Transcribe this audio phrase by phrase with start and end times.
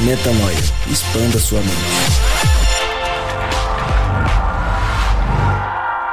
[0.00, 0.56] Metanoia.
[0.90, 1.76] Expanda sua mente.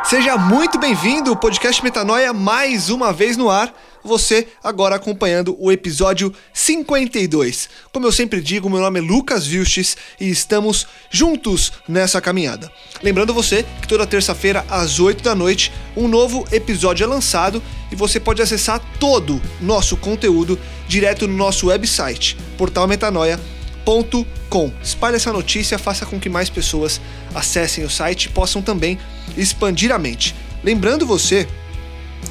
[0.05, 3.73] Seja muito bem-vindo ao podcast Metanoia mais uma vez no ar.
[4.01, 7.70] Você agora acompanhando o episódio 52.
[7.91, 12.71] Como eu sempre digo, meu nome é Lucas Vilches e estamos juntos nessa caminhada.
[13.01, 17.95] Lembrando você que toda terça-feira às 8 da noite um novo episódio é lançado e
[17.95, 22.87] você pode acessar todo nosso conteúdo direto no nosso website, portal
[24.81, 27.01] Espalhe essa notícia, faça com que mais pessoas
[27.34, 28.98] acessem o site e possam também
[29.37, 30.35] expandir a mente.
[30.63, 31.48] Lembrando você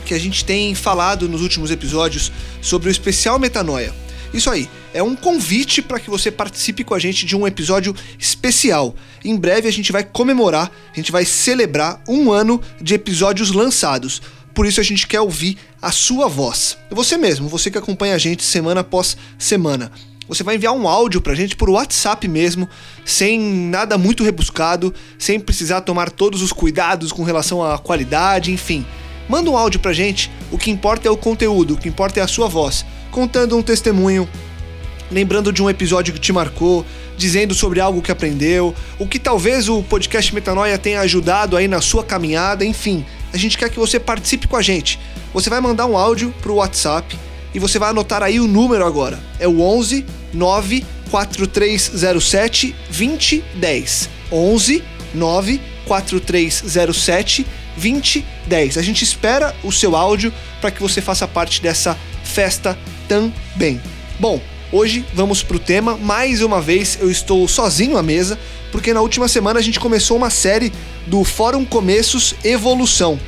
[0.05, 3.93] que a gente tem falado nos últimos episódios sobre o especial Metanoia.
[4.33, 7.95] Isso aí, é um convite para que você participe com a gente de um episódio
[8.19, 8.95] especial.
[9.23, 14.23] Em breve a gente vai comemorar, a gente vai celebrar um ano de episódios lançados.
[14.55, 16.79] Por isso a gente quer ouvir a sua voz.
[16.91, 19.93] Você mesmo, você que acompanha a gente semana após semana.
[20.33, 22.67] Você vai enviar um áudio pra gente por WhatsApp mesmo,
[23.05, 28.87] sem nada muito rebuscado, sem precisar tomar todos os cuidados com relação à qualidade, enfim.
[29.29, 32.23] Manda um áudio pra gente, o que importa é o conteúdo, o que importa é
[32.23, 34.27] a sua voz, contando um testemunho,
[35.11, 36.83] lembrando de um episódio que te marcou,
[37.15, 41.83] dizendo sobre algo que aprendeu, o que talvez o podcast Metanoia tenha ajudado aí na
[41.83, 43.05] sua caminhada, enfim.
[43.35, 44.99] A gente quer que você participe com a gente.
[45.35, 47.19] Você vai mandar um áudio pro WhatsApp
[47.55, 49.21] e você vai anotar aí o número agora.
[49.39, 54.09] É o 11 94307 2010.
[54.31, 54.83] 11
[55.15, 57.47] 94307
[57.77, 58.79] 2010.
[58.79, 62.77] A gente espera o seu áudio para que você faça parte dessa festa
[63.09, 63.81] também.
[64.19, 64.41] Bom,
[64.71, 65.97] hoje vamos para o tema.
[65.97, 68.39] Mais uma vez eu estou sozinho à mesa,
[68.71, 70.73] porque na última semana a gente começou uma série
[71.07, 73.19] do Fórum Começos Evolução.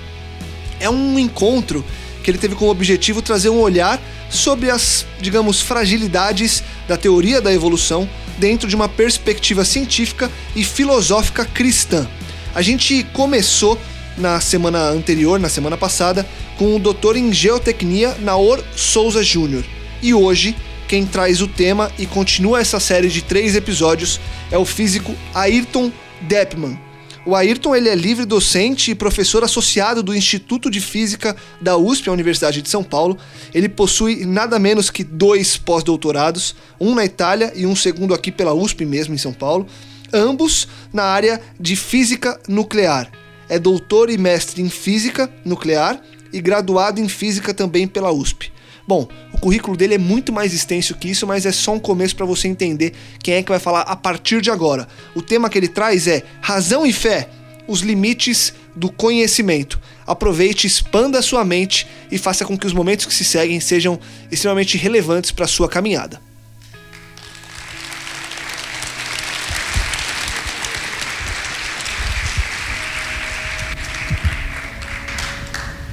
[0.81, 1.85] É um encontro
[2.25, 7.53] que ele teve como objetivo trazer um olhar sobre as, digamos, fragilidades da teoria da
[7.53, 8.09] evolução
[8.39, 12.09] dentro de uma perspectiva científica e filosófica cristã.
[12.55, 13.79] A gente começou
[14.17, 16.27] na semana anterior, na semana passada,
[16.57, 19.65] com o doutor em geotecnia Naor Souza Júnior.
[20.03, 20.57] E hoje,
[20.89, 24.19] quem traz o tema e continua essa série de três episódios
[24.51, 25.93] é o físico Ayrton
[26.23, 26.79] Deppmann,
[27.27, 32.09] o Ayrton ele é livre docente e professor associado do Instituto de Física da USP,
[32.09, 33.17] a Universidade de São Paulo.
[33.55, 38.53] Ele possui nada menos que dois pós-doutorados, um na Itália e um segundo aqui pela
[38.53, 39.67] USP mesmo em São Paulo,
[40.13, 43.11] ambos na área de física nuclear.
[43.49, 46.01] É doutor e mestre em física nuclear
[46.33, 48.54] e graduado em física também pela USP.
[48.87, 52.15] Bom, o currículo dele é muito mais extenso que isso, mas é só um começo
[52.15, 54.87] para você entender quem é que vai falar a partir de agora.
[55.15, 57.29] O tema que ele traz é Razão e Fé
[57.67, 59.81] os limites do conhecimento.
[60.07, 63.99] Aproveite, expanda a sua mente e faça com que os momentos que se seguem sejam
[64.31, 66.21] extremamente relevantes para a sua caminhada.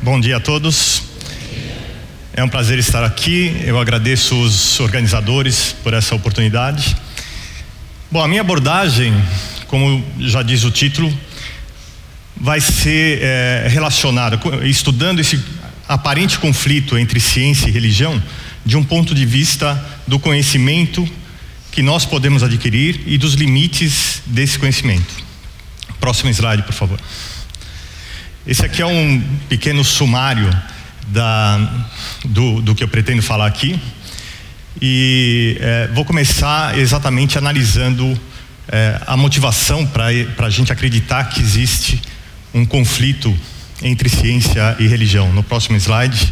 [0.01, 1.10] Bom dia a todos.
[2.33, 3.61] É um prazer estar aqui.
[3.65, 6.95] Eu agradeço os organizadores por essa oportunidade.
[8.09, 9.13] Bom, a minha abordagem,
[9.67, 11.13] como já diz o título,
[12.37, 15.43] vai ser é, relacionada, estudando esse
[15.89, 18.21] aparente conflito entre ciência e religião,
[18.65, 19.77] de um ponto de vista
[20.07, 21.05] do conhecimento
[21.69, 25.21] que nós podemos adquirir e dos limites desse conhecimento.
[25.99, 26.99] Próximo slide, por favor.
[28.47, 30.49] Esse aqui é um pequeno sumário
[31.11, 31.85] da,
[32.25, 33.79] do, do que eu pretendo falar aqui.
[34.81, 38.19] E é, vou começar exatamente analisando
[38.67, 42.01] é, a motivação para a gente acreditar que existe
[42.53, 43.35] um conflito
[43.81, 45.31] entre ciência e religião.
[45.33, 46.31] No próximo slide,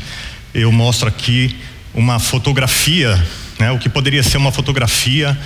[0.53, 1.55] eu mostro aqui
[1.93, 3.21] uma fotografia,
[3.59, 5.37] né, o que poderia ser uma fotografia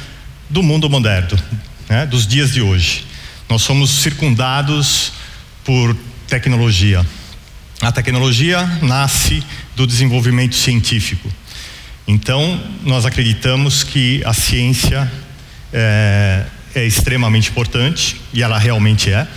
[0.49, 1.37] do mundo moderno,
[1.89, 3.05] né, dos dias de hoje.
[3.49, 5.13] Nós somos circundados
[5.63, 5.95] por
[6.27, 7.05] tecnologia.
[7.81, 9.43] A tecnologia nasce
[9.75, 11.31] do desenvolvimento científico.
[12.07, 15.11] Então, nós acreditamos que a ciência
[15.71, 19.27] é, é extremamente importante, e ela realmente é,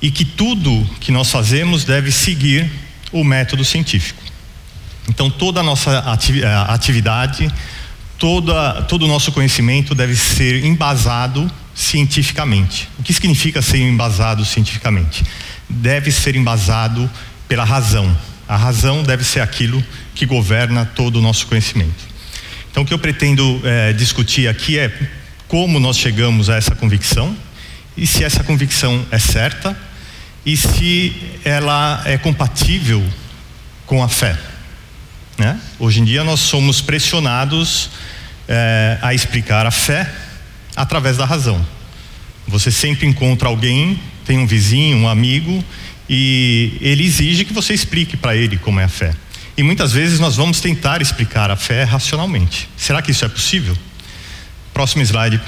[0.00, 2.70] e que tudo que nós fazemos deve seguir
[3.12, 4.22] o método científico.
[5.08, 7.50] Então, toda a nossa eh, atividade,
[8.18, 12.88] toda, todo o nosso conhecimento deve ser embasado cientificamente.
[12.98, 15.24] O que significa ser embasado cientificamente?
[15.68, 17.10] Deve ser embasado
[17.46, 18.16] pela razão.
[18.48, 19.84] A razão deve ser aquilo
[20.14, 22.08] que governa todo o nosso conhecimento.
[22.70, 24.92] Então, o que eu pretendo é, discutir aqui é
[25.46, 27.36] como nós chegamos a essa convicção
[27.96, 29.76] e se essa convicção é certa
[30.46, 33.04] e se ela é compatível
[33.84, 34.38] com a fé.
[35.36, 35.58] Né?
[35.78, 37.90] Hoje em dia nós somos pressionados
[38.46, 40.10] é, a explicar a fé
[40.76, 41.64] através da razão.
[42.46, 45.64] Você sempre encontra alguém, tem um vizinho, um amigo,
[46.06, 49.14] e ele exige que você explique para ele como é a fé.
[49.56, 52.68] E muitas vezes nós vamos tentar explicar a fé racionalmente.
[52.76, 53.74] Será que isso é possível?
[54.74, 55.40] Próximo slide.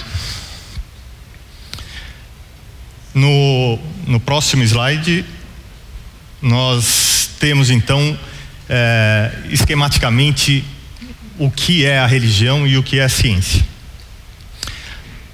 [3.13, 5.27] No, no próximo slide,
[6.41, 8.19] nós temos então
[8.67, 10.65] é, esquematicamente
[11.39, 13.63] o que é a religião e o que é a ciência.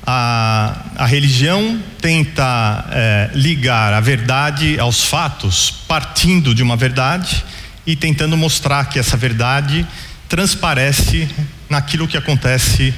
[0.07, 7.45] A, a religião tenta é, ligar a verdade aos fatos, partindo de uma verdade
[7.85, 9.85] e tentando mostrar que essa verdade
[10.29, 11.29] transparece
[11.69, 12.95] naquilo que acontece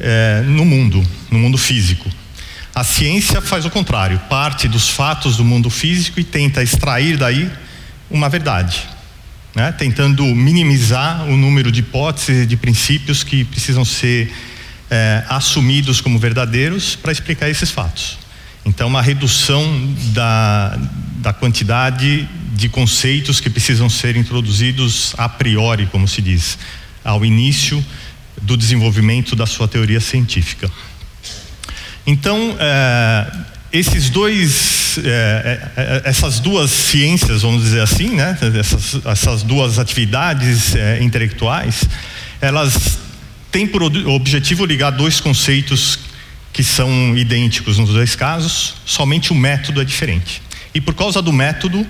[0.00, 2.10] é, no mundo, no mundo físico.
[2.74, 7.50] A ciência faz o contrário, parte dos fatos do mundo físico e tenta extrair daí
[8.10, 8.88] uma verdade,
[9.54, 9.72] né?
[9.72, 14.32] tentando minimizar o número de hipóteses e de princípios que precisam ser
[14.90, 18.18] é, assumidos como verdadeiros para explicar esses fatos.
[18.64, 19.64] Então, uma redução
[20.12, 20.78] da,
[21.16, 26.58] da quantidade de conceitos que precisam ser introduzidos a priori, como se diz,
[27.02, 27.82] ao início
[28.42, 30.70] do desenvolvimento da sua teoria científica.
[32.06, 33.32] Então, é,
[33.72, 40.74] esses dois, é, é, essas duas ciências, vamos dizer assim, né, essas, essas duas atividades
[41.00, 41.84] intelectuais,
[42.40, 42.99] elas
[43.50, 45.98] tem por objetivo ligar dois conceitos
[46.52, 50.42] que são idênticos nos dois casos, somente o método é diferente.
[50.74, 51.86] E por causa do método,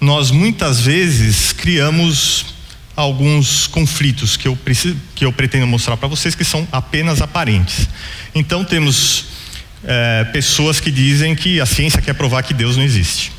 [0.00, 2.46] nós muitas vezes criamos
[2.94, 7.88] alguns conflitos que eu, preciso, que eu pretendo mostrar para vocês que são apenas aparentes.
[8.34, 9.26] Então temos
[9.84, 13.32] é, pessoas que dizem que a ciência quer provar que Deus não existe,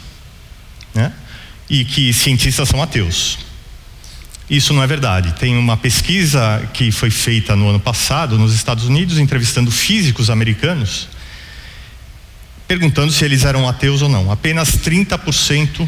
[0.94, 1.12] né?
[1.70, 3.38] E que cientistas são ateus.
[4.50, 5.34] Isso não é verdade.
[5.34, 11.08] Tem uma pesquisa que foi feita no ano passado nos Estados Unidos, entrevistando físicos americanos,
[12.68, 14.32] perguntando se eles eram ateus ou não.
[14.32, 15.88] Apenas 30%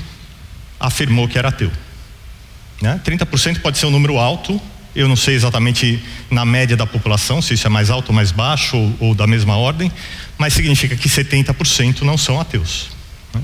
[0.80, 1.72] afirmou que era ateu.
[2.82, 3.00] Né?
[3.06, 4.62] 30% pode ser um número alto,
[4.96, 8.32] eu não sei exatamente na média da população, se isso é mais alto ou mais
[8.32, 9.92] baixo, ou, ou da mesma ordem,
[10.38, 12.88] mas significa que 70% não são ateus.
[13.34, 13.42] Né?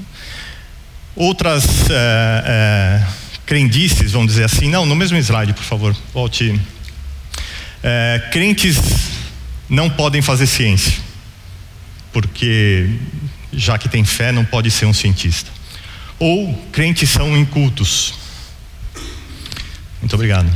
[1.15, 1.89] Outras.
[1.89, 3.20] É, é,
[3.51, 4.69] crendices, vamos dizer assim.
[4.69, 6.57] Não, no mesmo slide, por favor, volte.
[7.83, 8.77] É, crentes
[9.67, 10.93] não podem fazer ciência,
[12.13, 12.89] porque
[13.51, 15.51] já que tem fé, não pode ser um cientista.
[16.17, 18.13] Ou crentes são incultos.
[19.99, 20.49] Muito obrigado.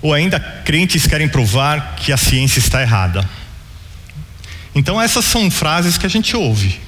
[0.00, 3.28] Ou ainda crentes querem provar que a ciência está errada.
[4.74, 6.80] Então essas são frases que a gente ouve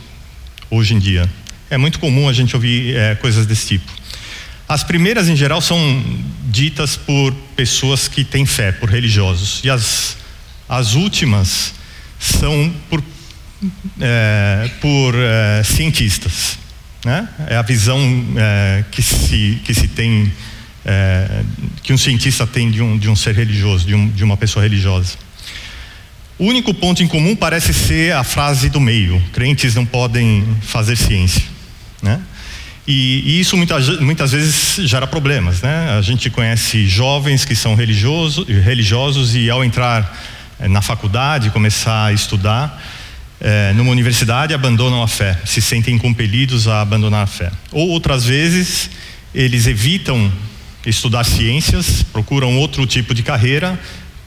[0.70, 1.28] hoje em dia.
[1.68, 4.01] É muito comum a gente ouvir é, coisas desse tipo.
[4.69, 5.78] As primeiras, em geral, são
[6.45, 9.61] ditas por pessoas que têm fé, por religiosos.
[9.64, 10.16] E as,
[10.69, 11.75] as últimas
[12.19, 13.02] são por,
[14.00, 16.59] é, por é, cientistas.
[17.04, 17.28] Né?
[17.49, 17.99] É a visão
[18.37, 20.33] é, que, se, que se tem,
[20.85, 21.42] é,
[21.83, 24.62] que um cientista tem de um, de um ser religioso, de, um, de uma pessoa
[24.62, 25.16] religiosa.
[26.38, 30.97] O único ponto em comum parece ser a frase do meio: crentes não podem fazer
[30.97, 31.42] ciência.
[32.02, 32.21] Né?
[32.86, 35.96] E, e, isso muitas, muitas vezes gera problemas, né?
[35.96, 40.18] A gente conhece jovens que são religioso, religiosos e ao entrar
[40.58, 42.82] é, na faculdade, começar a estudar,
[43.40, 47.50] é, numa universidade abandonam a fé, se sentem compelidos a abandonar a fé.
[47.70, 48.90] Ou outras vezes
[49.34, 50.32] eles evitam
[50.84, 53.78] estudar ciências, procuram outro tipo de carreira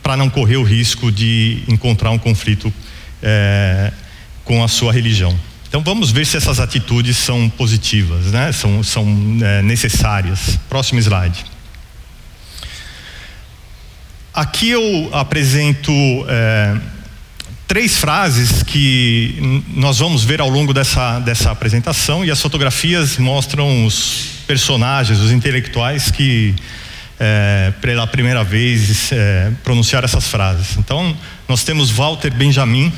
[0.01, 2.73] para não correr o risco de encontrar um conflito
[3.21, 3.91] é,
[4.43, 5.37] com a sua religião.
[5.67, 8.51] Então vamos ver se essas atitudes são positivas, né?
[8.51, 9.05] são, são
[9.41, 10.57] é, necessárias.
[10.69, 11.45] Próximo slide.
[14.33, 15.91] Aqui eu apresento
[16.27, 16.77] é,
[17.67, 23.85] três frases que nós vamos ver ao longo dessa, dessa apresentação e as fotografias mostram
[23.85, 26.53] os personagens, os intelectuais que
[27.19, 30.77] é, pela primeira vez é, pronunciaram essas frases.
[30.77, 31.15] Então,
[31.47, 32.91] nós temos Walter Benjamin,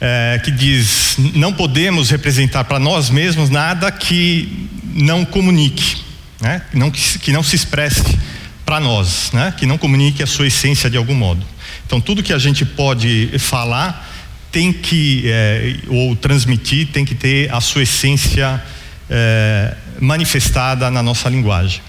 [0.00, 6.02] é, que diz: não podemos representar para nós mesmos nada que não comunique,
[6.40, 6.62] né?
[6.72, 8.18] não, que, que não se expresse
[8.64, 9.54] para nós, né?
[9.56, 11.44] que não comunique a sua essência de algum modo.
[11.86, 14.12] Então, tudo que a gente pode falar
[14.50, 18.62] tem que, é, ou transmitir, tem que ter a sua essência
[19.08, 21.80] é, manifestada na nossa linguagem.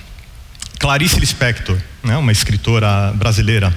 [0.80, 3.74] Clarice Lispector, né, uma escritora brasileira,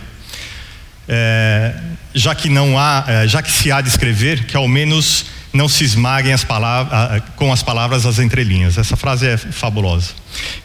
[1.12, 1.74] é,
[2.14, 5.68] já que não há, é, já que se há de escrever, que ao menos não
[5.68, 8.78] se esmaguem as palavras, com as palavras as entrelinhas.
[8.78, 10.12] Essa frase é fabulosa.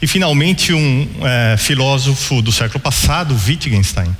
[0.00, 4.16] E finalmente um é, filósofo do século passado, Wittgenstein,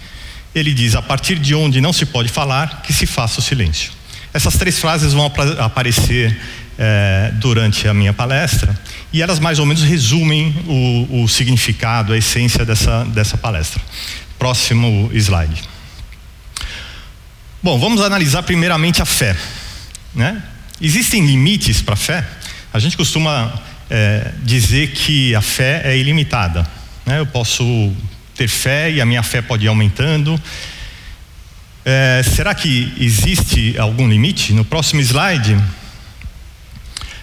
[0.52, 3.92] ele diz: a partir de onde não se pode falar, que se faça o silêncio.
[4.34, 6.36] Essas três frases vão aparecer
[6.76, 8.76] é, durante a minha palestra
[9.12, 13.80] e elas mais ou menos resumem o, o significado, a essência dessa, dessa palestra.
[14.38, 15.75] Próximo slide.
[17.66, 19.36] Bom, vamos analisar primeiramente a fé.
[20.14, 20.40] Né?
[20.80, 22.24] Existem limites para a fé?
[22.72, 26.64] A gente costuma é, dizer que a fé é ilimitada.
[27.04, 27.18] Né?
[27.18, 27.92] Eu posso
[28.36, 30.40] ter fé e a minha fé pode ir aumentando.
[31.84, 34.52] É, será que existe algum limite?
[34.52, 35.60] No próximo slide,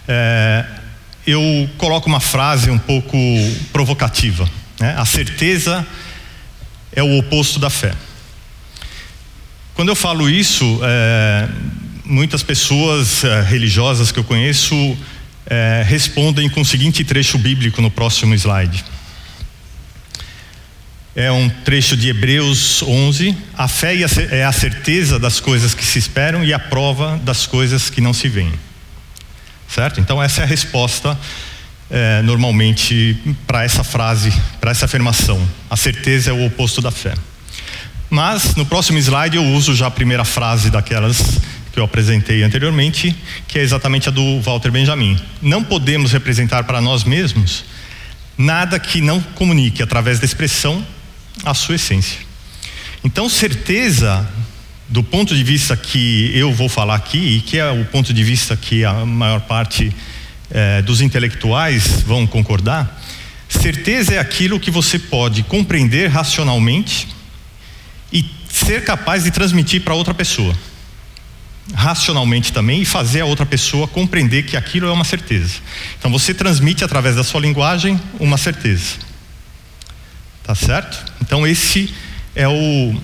[0.05, 0.65] é,
[1.25, 3.17] eu coloco uma frase um pouco
[3.71, 4.45] provocativa.
[4.77, 4.93] Né?
[4.97, 5.87] A certeza
[6.91, 7.93] é o oposto da fé.
[9.75, 11.49] Quando eu falo isso, é,
[12.05, 14.75] muitas pessoas é, religiosas que eu conheço
[15.47, 18.85] é, respondem com o seguinte trecho bíblico no próximo slide.
[21.15, 23.35] É um trecho de Hebreus 11.
[23.57, 23.95] A fé
[24.31, 28.13] é a certeza das coisas que se esperam e a prova das coisas que não
[28.13, 28.53] se veem.
[29.67, 29.99] Certo?
[29.99, 31.17] Então, essa é a resposta
[31.89, 35.41] é, normalmente para essa frase, para essa afirmação.
[35.67, 37.15] A certeza é o oposto da fé.
[38.13, 41.41] Mas no próximo slide eu uso já a primeira frase daquelas
[41.71, 43.15] que eu apresentei anteriormente,
[43.47, 45.19] que é exatamente a do Walter Benjamin.
[45.41, 47.65] Não podemos representar para nós mesmos
[48.37, 50.85] nada que não comunique através da expressão
[51.43, 52.19] a sua essência.
[53.03, 54.29] Então, certeza,
[54.87, 58.23] do ponto de vista que eu vou falar aqui, e que é o ponto de
[58.23, 59.91] vista que a maior parte
[60.51, 63.03] eh, dos intelectuais vão concordar,
[63.49, 67.12] certeza é aquilo que você pode compreender racionalmente
[68.53, 70.55] ser capaz de transmitir para outra pessoa.
[71.73, 75.55] Racionalmente também e fazer a outra pessoa compreender que aquilo é uma certeza.
[75.97, 78.97] Então você transmite através da sua linguagem uma certeza.
[80.43, 81.03] Tá certo?
[81.19, 81.91] Então esse
[82.35, 82.95] é o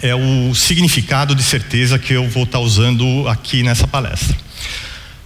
[0.00, 4.36] é o significado de certeza que eu vou estar usando aqui nessa palestra.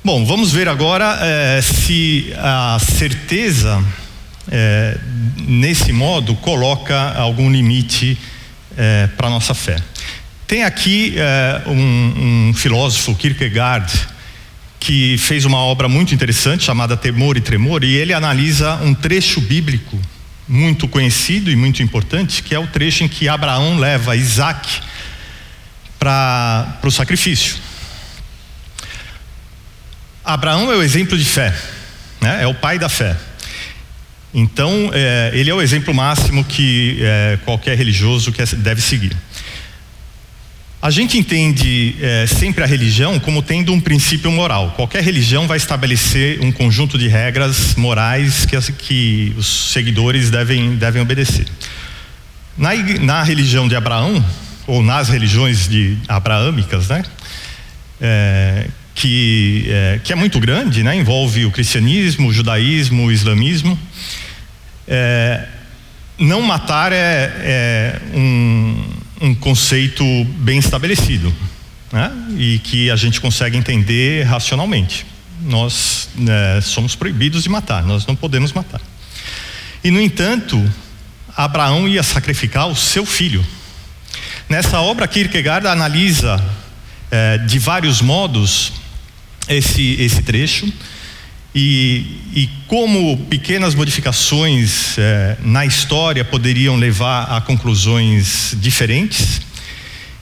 [0.02, 3.84] Bom, vamos ver agora é, se a certeza,
[4.50, 4.96] é,
[5.37, 8.16] nesse modo, coloca algum limite
[8.76, 9.76] é, para a nossa fé.
[10.47, 13.91] Tem aqui é, um, um, filósofo, Kierkegaard,
[14.79, 19.41] que fez uma obra muito interessante chamada Temor e Tremor, e ele analisa um trecho
[19.41, 20.00] bíblico
[20.49, 24.81] muito conhecido e muito importante, que é o trecho em que Abraão leva Isaac
[25.99, 27.57] para o sacrifício.
[30.25, 31.55] Abraão é o exemplo de fé,
[32.21, 32.43] né?
[32.43, 33.17] é o pai da fé.
[34.35, 39.15] Então, é, ele é o exemplo máximo que é, qualquer religioso deve seguir.
[40.81, 44.73] A gente entende é, sempre a religião como tendo um princípio moral.
[44.75, 51.01] Qualquer religião vai estabelecer um conjunto de regras morais que, que os seguidores devem, devem
[51.01, 51.47] obedecer.
[52.59, 52.71] Na,
[53.01, 54.25] na religião de Abraão,
[54.67, 57.03] ou nas religiões de abraâmicas, né?
[58.01, 60.97] É, que, é, que é muito grande, né?
[60.97, 63.79] envolve o cristianismo, o judaísmo, o islamismo.
[64.87, 65.47] É,
[66.19, 68.85] não matar é, é um,
[69.21, 70.05] um, conceito
[70.39, 71.33] bem estabelecido
[71.93, 72.12] né?
[72.37, 75.07] e que a gente consegue entender racionalmente.
[75.43, 78.81] Nós né, somos proibidos de matar, nós não podemos matar.
[79.83, 80.62] E, no entanto,
[81.37, 83.45] Abraão ia sacrificar o seu filho.
[84.49, 86.43] Nessa obra, Kierkegaard analisa
[87.11, 88.73] é, de vários modos
[89.49, 90.73] esse, esse trecho
[91.54, 99.42] e, e como pequenas modificações é, na história poderiam levar a conclusões diferentes.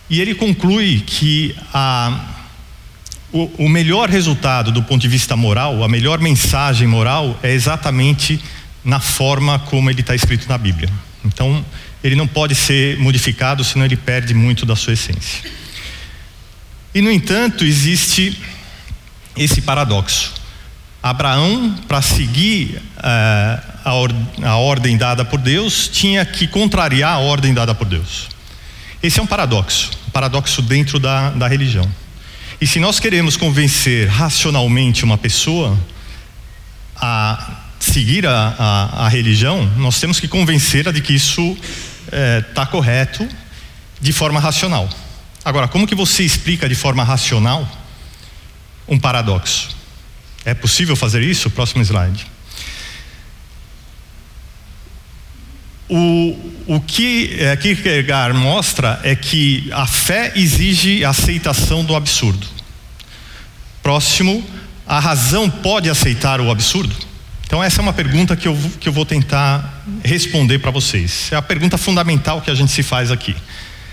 [0.08, 2.20] E ele conclui que a,
[3.32, 8.40] o, o melhor resultado do ponto de vista moral, a melhor mensagem moral é exatamente
[8.84, 10.90] na forma como ele está escrito na Bíblia.
[11.24, 11.64] Então,
[12.02, 15.48] ele não pode ser modificado, senão ele perde muito da sua essência.
[16.92, 18.36] E, no entanto, existe
[19.36, 20.39] esse paradoxo.
[21.02, 24.10] Abraão, para seguir uh, a, or
[24.42, 28.28] a ordem dada por Deus, tinha que contrariar a ordem dada por Deus.
[29.02, 31.88] Esse é um paradoxo, um paradoxo dentro da, da religião.
[32.60, 35.78] E se nós queremos convencer racionalmente uma pessoa
[36.94, 41.56] a seguir a, a, a religião, nós temos que convencê-la de que isso
[42.48, 43.26] está é, correto
[43.98, 44.86] de forma racional.
[45.42, 47.66] Agora, como que você explica de forma racional
[48.86, 49.79] um paradoxo?
[50.44, 51.50] É possível fazer isso?
[51.50, 52.26] Próximo slide.
[55.88, 62.46] O, o que é, Kierkegaard mostra é que a fé exige a aceitação do absurdo.
[63.82, 64.44] Próximo,
[64.86, 66.94] a razão pode aceitar o absurdo?
[67.44, 71.32] Então, essa é uma pergunta que eu, que eu vou tentar responder para vocês.
[71.32, 73.34] É a pergunta fundamental que a gente se faz aqui.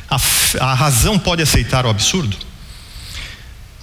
[0.08, 0.18] A,
[0.60, 2.38] a razão pode aceitar o absurdo?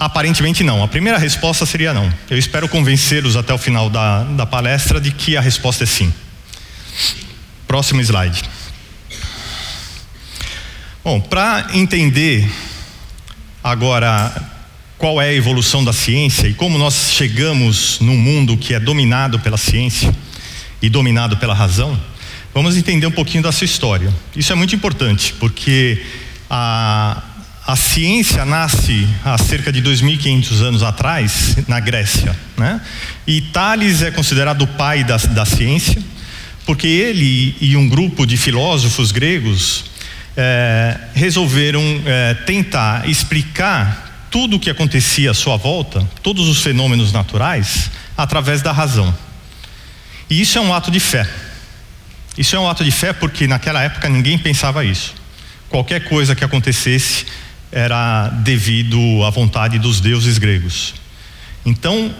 [0.04, 0.84] Aparentemente não.
[0.84, 2.12] A primeira resposta seria não.
[2.28, 6.12] Eu espero convencê-los até o final da, da palestra de que a resposta é sim.
[7.66, 8.42] Próximo slide.
[11.02, 12.46] Bom, para entender
[13.62, 14.30] agora
[14.98, 19.40] qual é a evolução da ciência e como nós chegamos num mundo que é dominado
[19.40, 20.14] pela ciência
[20.82, 21.98] e dominado pela razão,
[22.52, 24.12] vamos entender um pouquinho dessa história.
[24.36, 26.04] Isso é muito importante, porque
[26.50, 27.22] a,
[27.66, 32.36] a ciência nasce há cerca de 2.500 anos atrás, na Grécia.
[32.56, 32.80] Né?
[33.26, 36.02] E Tales é considerado o pai da, da ciência
[36.66, 39.84] porque ele e um grupo de filósofos gregos
[40.36, 47.12] é, resolveram é, tentar explicar tudo o que acontecia à sua volta, todos os fenômenos
[47.12, 49.14] naturais, através da razão.
[50.28, 51.28] E isso é um ato de fé.
[52.36, 55.14] Isso é um ato de fé porque naquela época ninguém pensava isso.
[55.68, 57.26] Qualquer coisa que acontecesse
[57.74, 60.94] era devido à vontade dos deuses gregos.
[61.66, 62.14] Então,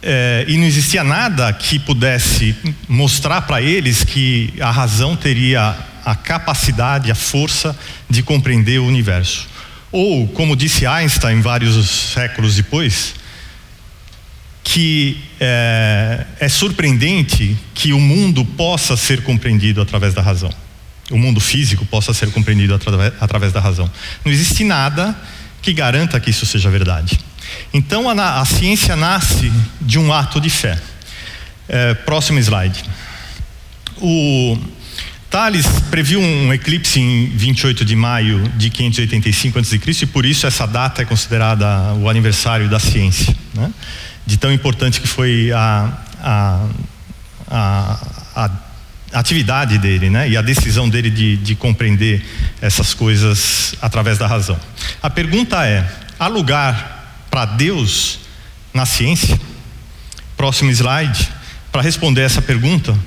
[0.00, 2.54] é, e não existia nada que pudesse
[2.88, 7.76] mostrar para eles que a razão teria a capacidade, a força
[8.08, 9.48] de compreender o universo.
[9.90, 13.14] Ou, como disse Einstein vários séculos depois,
[14.62, 20.52] que é, é surpreendente que o mundo possa ser compreendido através da razão.
[21.12, 23.90] O mundo físico possa ser compreendido através, da razão.
[24.24, 25.16] Não existe nada
[25.60, 27.18] que garanta que isso seja verdade.
[27.72, 30.78] Então a, a ciência nasce de um ato de fé.
[31.68, 32.82] É, próximo slide.
[33.98, 34.58] O
[35.30, 39.80] Thales previu um eclipse em 28 de maio de 585 a.C.
[40.02, 43.72] e por isso essa data é considerada o aniversário da ciência, né?
[44.26, 46.66] de tão importante que foi a, a,
[47.48, 48.50] a, a
[49.12, 50.28] atividade dele, né?
[50.28, 52.24] E a decisão dele de, de compreender
[52.60, 54.58] essas coisas através da razão.
[55.02, 58.20] A pergunta é: há lugar para Deus
[58.72, 59.38] na ciência?
[60.36, 61.28] Próximo slide.
[61.70, 62.98] Para responder essa pergunta,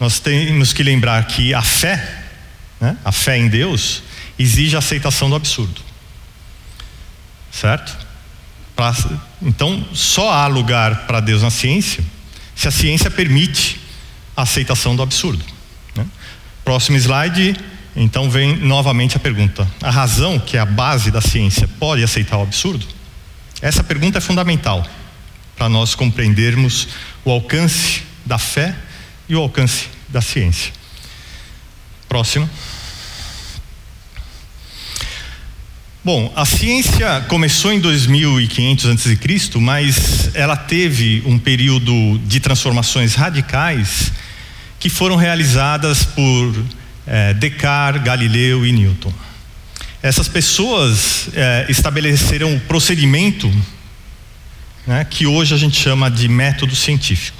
[0.00, 2.24] nós temos que lembrar que a fé,
[2.80, 4.02] né, a fé em Deus,
[4.38, 5.80] exige a aceitação do absurdo.
[7.50, 7.96] Certo?
[8.74, 8.94] Pra,
[9.42, 12.04] então, só há lugar para Deus na ciência
[12.56, 13.78] se a ciência permite
[14.36, 15.44] a aceitação do absurdo.
[15.94, 16.06] Né?
[16.64, 17.56] Próximo slide.
[17.94, 22.36] Então vem novamente a pergunta: a razão, que é a base da ciência, pode aceitar
[22.36, 22.86] o absurdo?
[23.62, 24.86] Essa pergunta é fundamental
[25.56, 26.88] para nós compreendermos
[27.24, 28.76] o alcance da fé
[29.28, 30.72] e o alcance da ciência.
[32.08, 32.48] Próximo.
[36.04, 44.12] Bom, a ciência começou em 2500 a.C., mas ela teve um período de transformações radicais
[44.78, 46.64] que foram realizadas por
[47.06, 49.12] eh, Descartes, Galileu e Newton.
[50.02, 53.52] Essas pessoas é, estabeleceram um procedimento
[54.86, 57.36] né, que hoje a gente chama de método científico.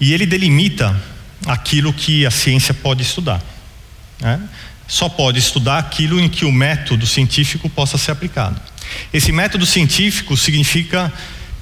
[0.00, 1.00] E ele delimita
[1.46, 3.40] aquilo que a ciência pode estudar.
[4.20, 4.40] Né?
[4.88, 8.60] Só pode estudar aquilo em que o método científico possa ser aplicado.
[9.12, 11.12] Esse método científico significa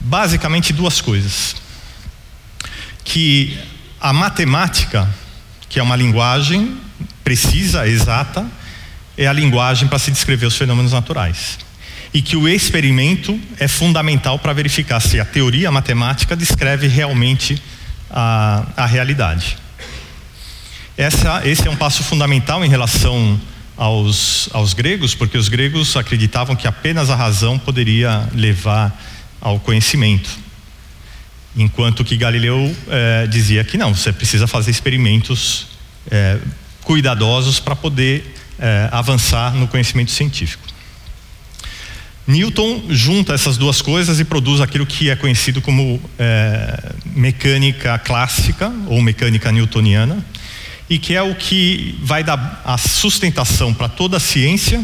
[0.01, 1.57] basicamente duas coisas:
[3.05, 3.59] que
[4.01, 5.09] a matemática,
[5.69, 6.79] que é uma linguagem
[7.25, 8.47] precisa, exata,
[9.17, 11.59] é a linguagem para se descrever os fenômenos naturais.
[12.15, 17.61] E que o experimento é fundamental para verificar se a teoria matemática descreve realmente
[18.11, 19.59] a, a realidade.
[20.97, 23.39] Essa, esse é um passo fundamental em relação
[23.77, 28.99] aos, aos gregos, porque os gregos acreditavam que apenas a razão poderia levar
[29.41, 30.48] ao conhecimento.
[31.57, 35.67] Enquanto que Galileu eh, dizia que não, você precisa fazer experimentos
[36.11, 36.39] eh,
[36.83, 40.67] cuidadosos para poder é, avançar no conhecimento científico.
[42.27, 48.73] Newton junta essas duas coisas e produz aquilo que é conhecido como é, mecânica clássica
[48.87, 50.25] ou mecânica newtoniana,
[50.91, 54.83] e que é o que vai dar a sustentação para toda a ciência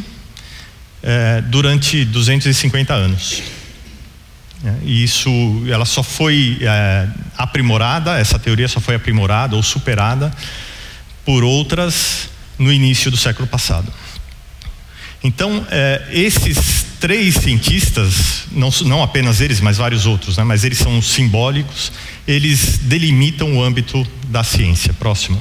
[1.02, 3.42] é, durante 250 anos.
[4.64, 5.30] É, e isso,
[5.68, 10.32] ela só foi é, aprimorada, essa teoria só foi aprimorada ou superada
[11.24, 13.92] por outras no início do século passado.
[15.22, 20.78] Então, é, esses três cientistas, não, não, apenas eles, mas vários outros, né, mas eles
[20.78, 21.92] são simbólicos,
[22.26, 24.94] eles delimitam o âmbito da ciência.
[24.94, 25.38] Próximo.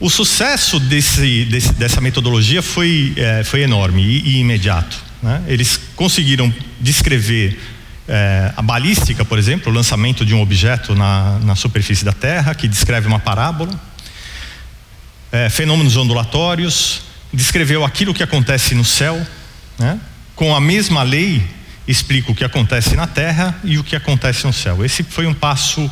[0.00, 5.11] O sucesso desse, desse, dessa metodologia foi, é, foi enorme e, e imediato.
[5.22, 5.42] Né?
[5.46, 7.58] Eles conseguiram descrever
[8.08, 12.54] é, a balística, por exemplo, o lançamento de um objeto na, na superfície da Terra,
[12.54, 13.78] que descreve uma parábola,
[15.30, 19.24] é, fenômenos ondulatórios, descreveu aquilo que acontece no céu,
[19.78, 19.98] né?
[20.34, 21.42] com a mesma lei
[21.86, 24.84] explica o que acontece na Terra e o que acontece no céu.
[24.84, 25.90] Esse foi um passo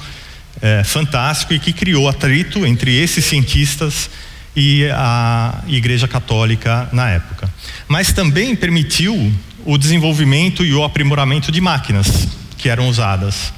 [0.61, 4.11] é, fantástico e que criou atrito entre esses cientistas
[4.55, 7.49] e a Igreja Católica na época.
[7.89, 9.33] Mas também permitiu
[9.65, 13.53] o desenvolvimento e o aprimoramento de máquinas que eram usadas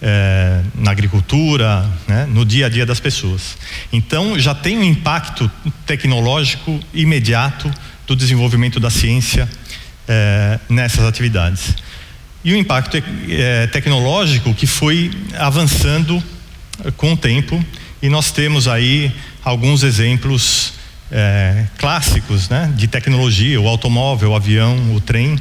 [0.00, 3.56] é, na agricultura, né, no dia a dia das pessoas.
[3.92, 5.50] Então já tem um impacto
[5.86, 7.70] tecnológico imediato
[8.06, 9.48] do desenvolvimento da ciência
[10.08, 11.74] é, nessas atividades.
[12.44, 12.96] E o impacto
[13.28, 16.22] é, tecnológico que foi avançando
[16.96, 17.64] com o tempo,
[18.02, 19.12] e nós temos aí
[19.44, 20.74] alguns exemplos
[21.10, 25.38] é, clássicos né, de tecnologia, o automóvel, o avião, o trem.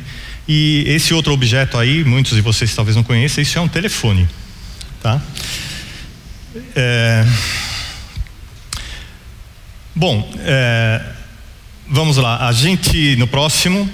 [0.48, 4.28] E esse outro objeto aí, muitos de vocês talvez não conheçam, isso é um telefone.
[5.02, 5.22] Tá?
[6.76, 7.26] É...
[9.96, 11.02] Bom, é...
[11.88, 12.48] vamos lá.
[12.48, 13.90] A gente, no próximo,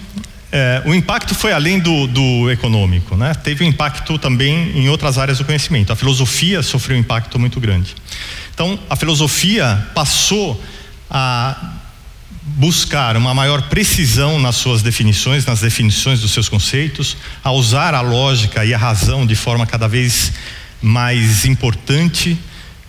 [0.51, 3.33] é, o impacto foi além do, do, econômico, né?
[3.33, 5.91] Teve um impacto também em outras áreas do conhecimento.
[5.91, 7.93] A filosofia sofreu um impacto muito grande.
[8.57, 10.59] Então, a filosofia passou
[11.11, 11.75] a
[12.41, 18.01] buscar uma maior precisão nas suas definições, nas definições dos seus conceitos, a usar a
[18.01, 20.33] lógica e a razão de forma cada vez
[20.81, 22.35] mais importante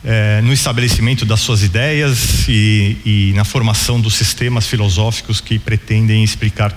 [0.02, 6.24] é, no estabelecimento das suas ideias e, e na formação dos sistemas filosóficos que pretendem
[6.24, 6.72] explicar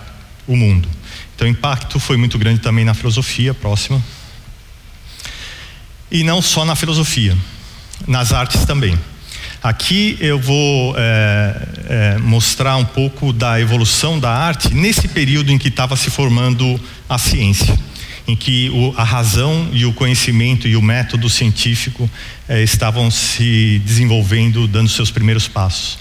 [0.45, 0.89] o mundo.
[1.34, 4.04] Então, o impacto foi muito grande também na filosofia, próxima.
[6.12, 7.38] E não só na filosofia
[8.08, 8.98] nas artes também.
[9.64, 15.58] Aqui eu vou é, é, mostrar um pouco da evolução da arte nesse período em
[15.60, 17.78] que estava se formando a ciência,
[18.28, 22.10] em que o, a razão e o conhecimento e o método científico
[22.50, 26.00] é, estavam se desenvolvendo, dando seus primeiros passos.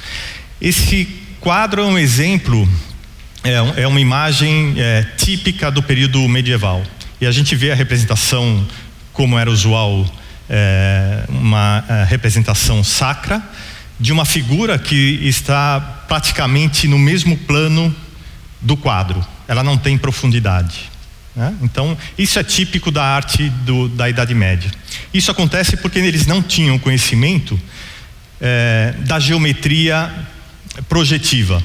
[0.58, 1.06] Esse
[1.38, 2.66] quadro é um exemplo,
[3.44, 6.82] é, é uma imagem é, típica do período medieval.
[7.20, 8.66] E a gente vê a representação
[9.12, 10.10] como era usual
[10.50, 13.40] é, uma é, representação sacra
[14.00, 17.94] de uma figura que está praticamente no mesmo plano
[18.60, 19.24] do quadro.
[19.46, 20.90] Ela não tem profundidade.
[21.36, 21.54] Né?
[21.62, 24.70] Então, isso é típico da arte do, da Idade Média.
[25.14, 27.58] Isso acontece porque eles não tinham conhecimento
[28.40, 30.12] é, da geometria
[30.88, 31.62] projetiva,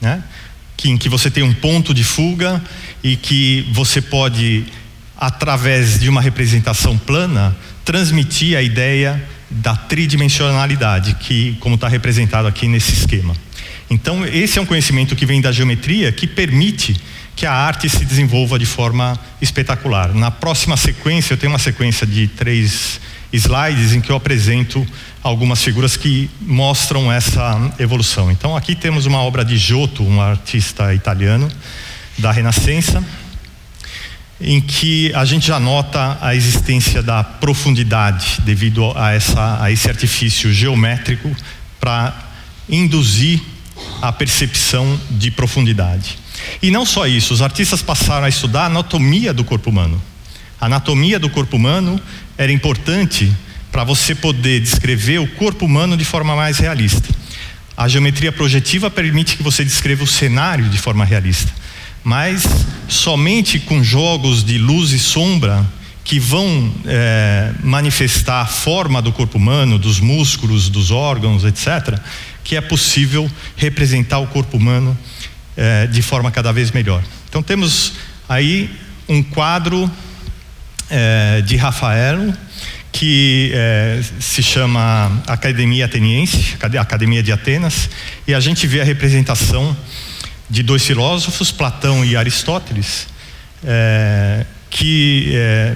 [0.00, 0.22] né?
[0.76, 2.62] que, em que você tem um ponto de fuga
[3.02, 4.64] e que você pode,
[5.16, 12.66] através de uma representação plana, transmitir a ideia da tridimensionalidade, que como está representado aqui
[12.66, 13.34] nesse esquema.
[13.90, 16.96] Então, esse é um conhecimento que vem da geometria que permite
[17.36, 20.14] que a arte se desenvolva de forma espetacular.
[20.14, 23.00] Na próxima sequência, eu tenho uma sequência de três
[23.32, 24.86] slides em que eu apresento
[25.22, 28.30] algumas figuras que mostram essa evolução.
[28.30, 31.50] Então, aqui temos uma obra de Giotto, um artista italiano
[32.18, 33.02] da Renascença
[34.42, 39.88] em que a gente já nota a existência da profundidade devido a, essa, a esse
[39.88, 41.34] artifício geométrico
[41.78, 42.12] para
[42.68, 43.40] induzir
[44.00, 46.18] a percepção de profundidade.
[46.60, 50.00] E não só isso, os artistas passaram a estudar a anatomia do corpo humano.
[50.60, 52.00] A anatomia do corpo humano
[52.36, 53.32] era importante
[53.70, 57.08] para você poder descrever o corpo humano de forma mais realista.
[57.76, 61.61] A geometria projetiva permite que você descreva o cenário de forma realista
[62.04, 62.44] mas
[62.88, 65.66] somente com jogos de luz e sombra
[66.04, 71.98] que vão é, manifestar a forma do corpo humano, dos músculos, dos órgãos, etc.,
[72.42, 74.98] que é possível representar o corpo humano
[75.56, 77.02] é, de forma cada vez melhor.
[77.28, 77.92] Então temos
[78.28, 78.68] aí
[79.08, 79.90] um quadro
[80.90, 82.34] é, de Rafael
[82.90, 87.88] que é, se chama Academia Ateniense, Academia de Atenas,
[88.28, 89.74] e a gente vê a representação
[90.52, 93.06] de dois filósofos, Platão e Aristóteles,
[93.64, 95.74] é, que, é,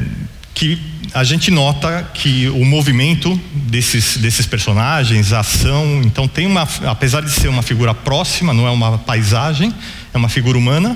[0.53, 0.79] que
[1.15, 7.23] a gente nota que o movimento desses, desses personagens, a ação, então tem uma, apesar
[7.23, 9.75] de ser uma figura próxima, não é uma paisagem,
[10.13, 10.95] é uma figura humana,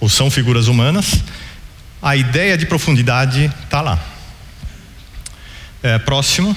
[0.00, 1.22] ou são figuras humanas,
[2.00, 4.02] a ideia de profundidade está lá.
[5.82, 6.56] É, próximo.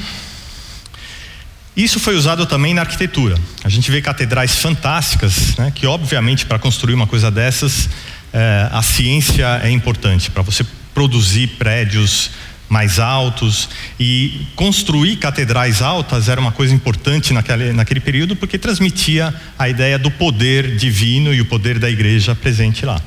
[1.76, 3.36] Isso foi usado também na arquitetura.
[3.64, 7.90] A gente vê catedrais fantásticas, né, que obviamente para construir uma coisa dessas,
[8.32, 12.30] é, a ciência é importante para você produzir prédios
[12.70, 19.34] mais altos e construir catedrais altas era uma coisa importante naquele, naquele período porque transmitia
[19.60, 23.00] a ideia do poder divino e o poder da igreja presente lá.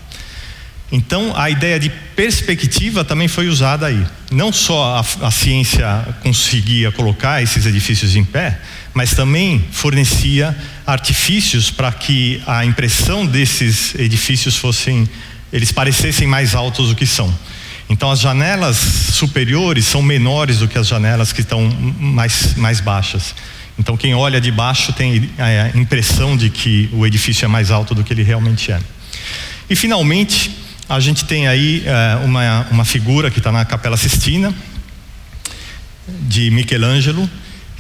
[0.91, 4.07] Então, a ideia de perspectiva também foi usada aí.
[4.31, 5.85] Não só a, a, ciência
[6.23, 8.61] conseguia colocar esses edifícios em pé,
[8.95, 15.09] mas também fornecia artifícios para que a impressão desses edifícios fossem,
[15.53, 17.35] eles parecessem mais altos do que são.
[17.89, 21.69] Então, as janelas superiores são menores do que as janelas que estão
[21.99, 23.35] mais, mais baixas.
[23.79, 27.95] Então, quem olha de baixo tem a impressão de que o edifício é mais alto
[27.95, 28.81] do que ele realmente é.
[29.69, 34.55] E, finalmente, a gente tem aí é, uma, uma figura que está na Capela Sistina,
[36.07, 37.29] de Michelangelo,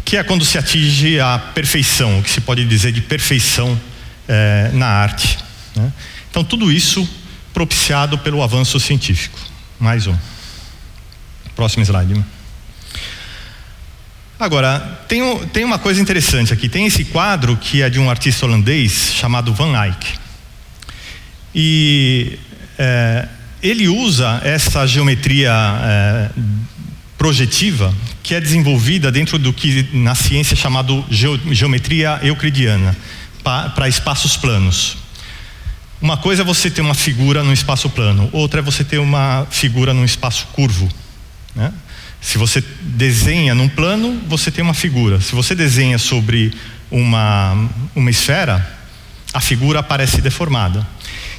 [0.04, 3.80] que é quando se atinge a perfeição, o que se pode dizer de perfeição
[4.28, 5.38] é, na arte.
[5.74, 5.92] Né?
[6.30, 7.08] Então, tudo isso
[7.54, 9.38] propiciado pelo avanço científico.
[9.78, 10.16] Mais um.
[11.54, 12.22] Próximo slide.
[14.38, 16.68] Agora, tem, tem uma coisa interessante aqui.
[16.68, 20.18] Tem esse quadro que é de um artista holandês chamado Van Eyck.
[21.54, 22.38] E
[22.78, 23.28] é,
[23.62, 26.30] ele usa essa geometria é,
[27.16, 32.96] projetiva que é desenvolvida dentro do que na ciência é chamado geometria euclidiana
[33.42, 34.96] para espaços planos.
[36.00, 39.46] Uma coisa é você ter uma figura num espaço plano, outra é você ter uma
[39.50, 40.88] figura num espaço curvo.
[41.54, 41.72] Né?
[42.20, 45.20] Se você desenha num plano, você tem uma figura.
[45.20, 46.52] Se você desenha sobre
[46.90, 48.76] uma, uma esfera,
[49.32, 50.86] a figura aparece deformada.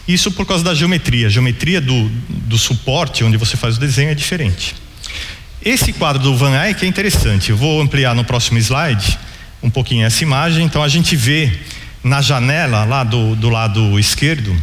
[0.08, 1.28] Isso por causa da geometria.
[1.28, 4.76] A geometria do, do suporte onde você faz o desenho é diferente.
[5.64, 7.50] Esse quadro do Van Eyck é interessante.
[7.50, 9.20] Eu vou ampliar no próximo slide
[9.62, 10.64] um pouquinho essa imagem.
[10.64, 11.52] Então a gente vê
[12.04, 14.56] na janela lá do, do lado esquerdo,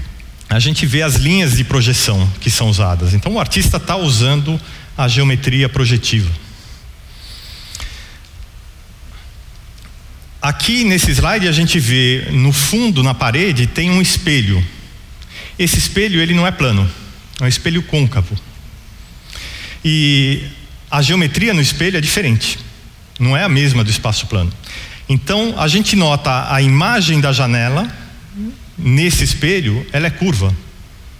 [0.48, 3.12] a gente vê as linhas de projeção que são usadas.
[3.12, 4.58] Então o artista está usando
[4.96, 6.30] a geometria projetiva.
[10.40, 14.64] Aqui nesse slide a gente vê no fundo, na parede, tem um espelho.
[15.58, 16.88] Esse espelho ele não é plano,
[17.40, 18.36] é um espelho côncavo.
[19.84, 20.44] E
[20.90, 22.58] a geometria no espelho é diferente,
[23.18, 24.52] não é a mesma do espaço plano.
[25.08, 27.90] Então a gente nota a imagem da janela
[28.76, 30.54] nesse espelho, ela é curva,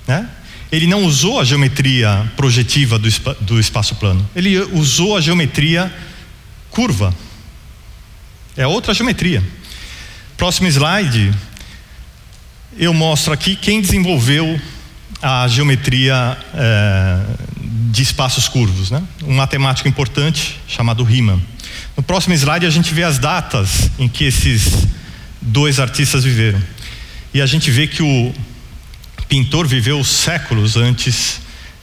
[0.07, 0.29] né?
[0.73, 3.09] Ele não usou a geometria projetiva do,
[3.41, 5.93] do espaço plano, ele usou a geometria
[6.71, 7.15] curva.
[8.57, 9.43] É outra geometria.
[10.37, 11.33] Próximo slide,
[12.77, 14.61] eu mostro aqui quem desenvolveu
[15.23, 17.21] a geometria é,
[17.91, 19.03] de espaços curvos, né?
[19.23, 21.41] Um matemático importante chamado Riemann.
[21.97, 24.87] No próximo slide a gente vê as datas em que esses
[25.41, 26.61] dois artistas viveram.
[27.33, 28.35] E a gente vê que o
[29.29, 31.41] pintor viveu séculos antes,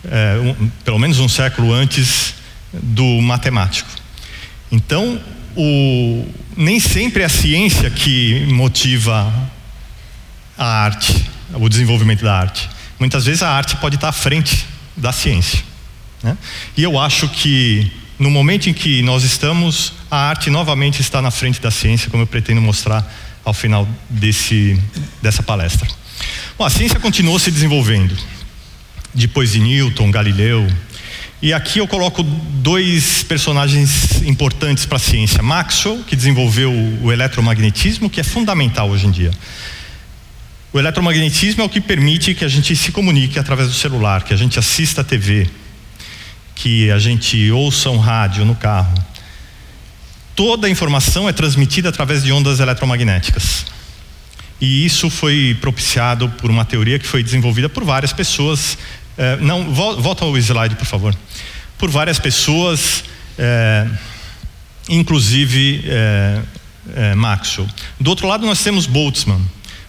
[0.09, 2.35] é, um, pelo menos um século antes
[2.73, 3.89] do matemático.
[4.71, 5.19] Então,
[5.55, 6.25] o,
[6.55, 9.33] nem sempre é a ciência que motiva
[10.61, 12.69] a arte, o desenvolvimento da arte.
[12.99, 15.59] Muitas vezes a arte pode estar à frente da ciência.
[16.21, 16.37] Né?
[16.77, 21.31] E eu acho que no momento em que nós estamos, a arte novamente está na
[21.31, 23.11] frente da ciência, como eu pretendo mostrar
[23.43, 24.79] ao final desse,
[25.21, 25.87] dessa palestra.
[26.57, 28.15] Bom, a ciência continuou se desenvolvendo.
[29.13, 30.67] Depois de Newton, Galileu.
[31.41, 35.41] E aqui eu coloco dois personagens importantes para a ciência.
[35.41, 36.71] Maxwell, que desenvolveu
[37.01, 39.31] o eletromagnetismo, que é fundamental hoje em dia.
[40.73, 44.33] O eletromagnetismo é o que permite que a gente se comunique através do celular, que
[44.33, 45.49] a gente assista a TV,
[46.55, 48.93] que a gente ouça um rádio no carro.
[50.33, 53.65] Toda a informação é transmitida através de ondas eletromagnéticas.
[54.61, 58.77] E isso foi propiciado por uma teoria que foi desenvolvida por várias pessoas.
[59.17, 61.13] É, não, volta ao slide, por favor.
[61.77, 63.03] Por várias pessoas,
[63.37, 63.87] é,
[64.87, 65.83] inclusive
[66.95, 67.67] é, Maxwell.
[67.99, 69.41] Do outro lado, nós temos Boltzmann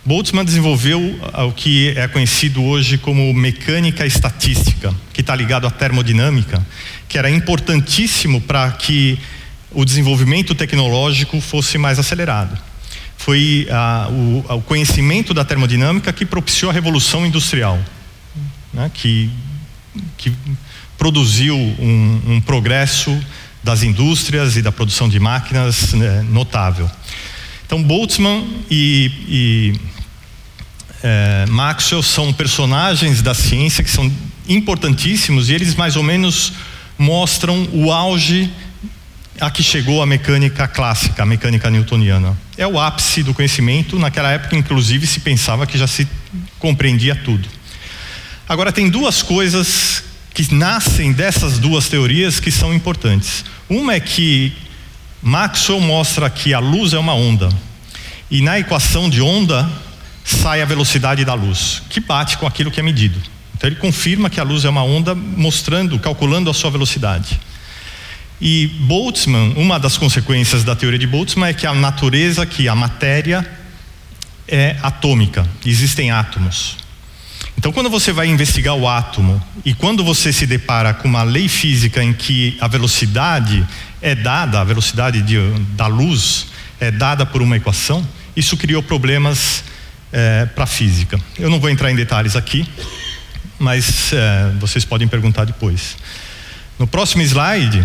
[0.04, 1.00] Boltzmann desenvolveu
[1.46, 6.64] o que é conhecido hoje como mecânica estatística, que está ligado à termodinâmica,
[7.08, 9.16] que era importantíssimo para que
[9.70, 12.58] o desenvolvimento tecnológico fosse mais acelerado.
[13.16, 17.78] foi a, o, o, conhecimento da termodinâmica que propiciou a revolução industrial,
[18.74, 18.90] né?
[18.92, 19.30] que,
[20.18, 20.32] que
[20.98, 23.16] produziu um, um, progresso
[23.62, 26.90] das indústrias e da produção de máquinas né, notável.
[27.64, 29.91] Então, Boltzmann e, e
[31.02, 34.10] é, Maxwell são personagens da ciência que são
[34.48, 36.52] importantíssimos e eles mais ou menos
[36.96, 38.50] mostram o auge
[39.40, 42.38] a que chegou a mecânica clássica, a mecânica newtoniana.
[42.56, 46.06] É o ápice do conhecimento, naquela época, inclusive, se pensava que já se
[46.58, 47.48] compreendia tudo.
[48.48, 53.44] Agora, tem duas coisas que nascem dessas duas teorias que são importantes.
[53.68, 54.52] Uma é que
[55.22, 57.48] Maxwell mostra que a luz é uma onda,
[58.30, 59.68] e na equação de onda
[60.24, 63.20] sai a velocidade da luz, que bate com aquilo que é medido.
[63.54, 67.38] Então ele confirma que a luz é uma onda, mostrando, calculando a sua velocidade.
[68.40, 72.74] E Boltzmann, uma das consequências da teoria de Boltzmann é que a natureza, que a
[72.74, 73.48] matéria
[74.48, 76.76] é atômica, existem átomos.
[77.56, 81.46] Então, quando você vai investigar o átomo e quando você se depara com uma lei
[81.46, 83.64] física em que a velocidade
[84.00, 85.38] é dada, a velocidade de,
[85.76, 86.46] da luz
[86.80, 88.04] é dada por uma equação,
[88.34, 89.62] isso criou problemas
[90.12, 91.18] é, para física.
[91.38, 92.68] Eu não vou entrar em detalhes aqui,
[93.58, 95.96] mas é, vocês podem perguntar depois.
[96.78, 97.84] No próximo slide,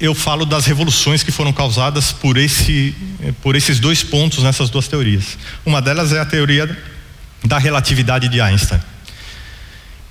[0.00, 2.94] eu falo das revoluções que foram causadas por, esse,
[3.42, 5.36] por esses dois pontos nessas duas teorias.
[5.64, 6.76] Uma delas é a teoria
[7.44, 8.80] da relatividade de Einstein,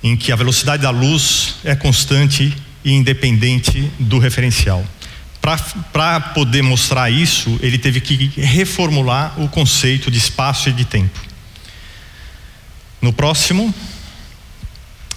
[0.02, 4.84] em que a velocidade da luz é constante e independente do referencial.
[5.40, 11.18] Para poder mostrar isso, ele teve que reformular o conceito de espaço e de tempo.
[13.00, 13.72] No próximo,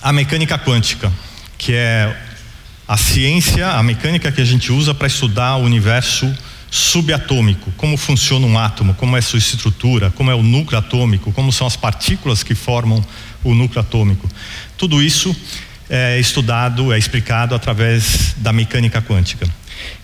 [0.02, 1.12] a mecânica quântica,
[1.58, 2.16] que é
[2.88, 6.32] a ciência, a mecânica que a gente usa para estudar o universo
[6.70, 11.52] subatômico, como funciona um átomo, como é sua estrutura, como é o núcleo atômico, como
[11.52, 13.06] são as partículas que formam
[13.44, 14.30] o núcleo atômico.
[14.78, 15.36] Tudo isso
[15.90, 19.46] é estudado, é explicado através da mecânica quântica.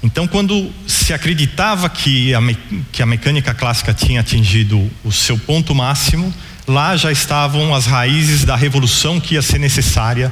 [0.04, 2.40] Então, quando se acreditava que a,
[2.92, 6.34] que a mecânica clássica tinha atingido o seu ponto máximo,
[6.68, 10.32] lá já estavam as raízes da revolução que ia ser necessária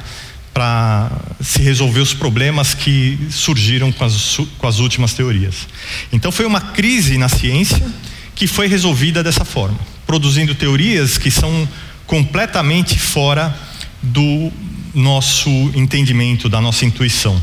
[0.53, 5.67] para se resolver os problemas que surgiram com as, com as últimas teorias.
[6.13, 7.85] Então foi uma crise na ciência
[8.33, 9.77] que foi resolvida dessa forma,
[10.07, 11.67] produzindo teorias que são
[12.07, 13.53] completamente fora
[14.01, 14.51] do
[14.93, 17.41] nosso entendimento, da nossa intuição.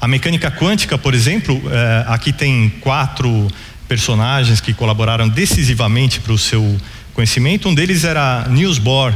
[0.00, 3.48] A mecânica quântica, por exemplo, é, aqui tem quatro
[3.86, 6.80] personagens que colaboraram decisivamente para o seu
[7.12, 7.68] conhecimento.
[7.68, 9.12] Um deles era Niels Bohr,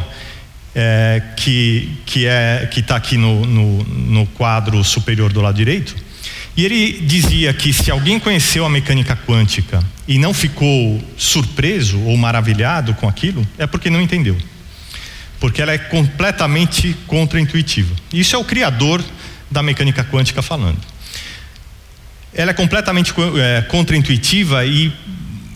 [0.75, 5.97] é, que que é que está aqui no, no, no quadro superior do lado direito.
[6.57, 12.17] E ele dizia que se alguém conheceu a mecânica quântica e não ficou surpreso ou
[12.17, 14.37] maravilhado com aquilo, é porque não entendeu.
[15.41, 17.95] Porque ela é completamente contraintuitiva.
[18.13, 19.03] Isso é o criador
[19.55, 20.79] da mecânica quântica falando.
[22.35, 24.93] Ela é completamente é, contraintuitiva e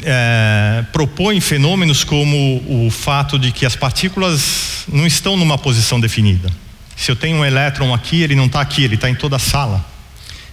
[0.05, 6.49] é, propõe fenômenos como o fato de que as partículas não estão numa posição definida.
[6.97, 9.41] Se eu tenho um elétron aqui, ele não está aqui, ele está em toda a
[9.41, 9.85] sala.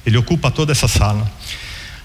[0.04, 1.32] Ele ocupa toda essa sala.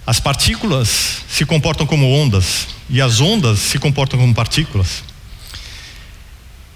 [0.07, 5.03] As partículas se comportam como ondas e as ondas se comportam como partículas.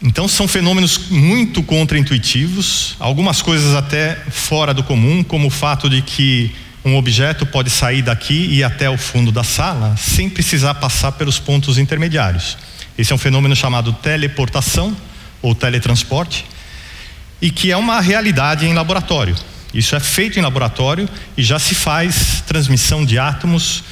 [0.06, 6.02] Então são fenômenos muito contraintuitivos, algumas coisas até fora do comum, como o fato de
[6.02, 10.74] que um objeto pode sair daqui e ir até o fundo da sala sem precisar
[10.74, 12.58] passar pelos pontos intermediários.
[12.98, 14.94] Esse é um fenômeno chamado teleportação
[15.40, 16.44] ou teletransporte
[17.40, 19.34] e que é uma realidade em laboratório.
[19.72, 23.82] Isso é feito em laboratório e já se faz transmissão de átomos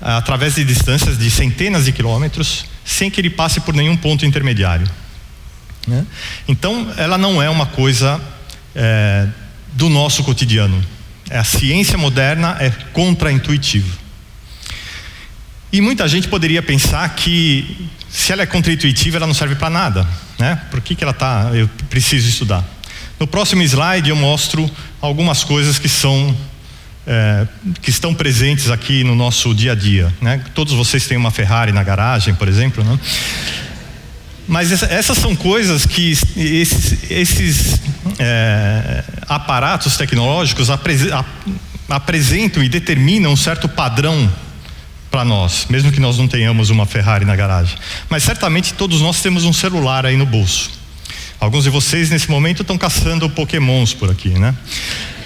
[0.00, 4.24] ah, através de distâncias de centenas de quilômetros sem que ele passe por nenhum ponto
[4.24, 4.88] intermediário.
[5.88, 6.06] Né?
[6.46, 8.20] Então, ela não é uma coisa
[8.74, 9.26] é,
[9.72, 10.84] do nosso cotidiano.
[11.30, 13.98] A ciência moderna é contraintuitiva.
[15.72, 20.06] E muita gente poderia pensar que se ela é contraintuitiva, ela não serve para nada,
[20.38, 20.60] né?
[20.70, 21.50] Por que, que ela está?
[21.52, 22.64] Eu preciso estudar.
[23.20, 24.70] No próximo slide eu mostro
[25.00, 26.34] algumas coisas que são
[27.06, 27.46] é,
[27.82, 30.42] que estão presentes aqui no nosso dia a dia, né?
[30.54, 32.98] Todos vocês têm uma Ferrari na garagem, por exemplo, né?
[34.48, 37.80] Mas essa, essas são coisas que esses, esses
[38.18, 40.86] é, aparatos tecnológicos ap,
[41.88, 44.28] apresentam e determinam um certo padrão
[45.10, 47.76] para nós, mesmo que nós não tenhamos uma Ferrari na garagem.
[48.08, 50.70] Mas certamente todos nós temos um celular aí no bolso.
[51.38, 54.54] Alguns de vocês nesse momento estão caçando pokémons por aqui, né?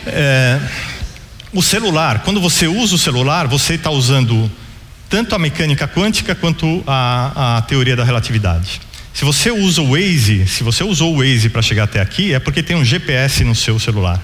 [0.06, 0.60] É,
[1.52, 4.50] o celular, quando você usa o celular, você está usando
[5.08, 8.80] tanto a mecânica quântica quanto a, a teoria da relatividade.
[9.22, 12.40] Se você usa o Waze, se você usou o Waze para chegar até aqui, é
[12.40, 14.20] porque tem um GPS no seu celular.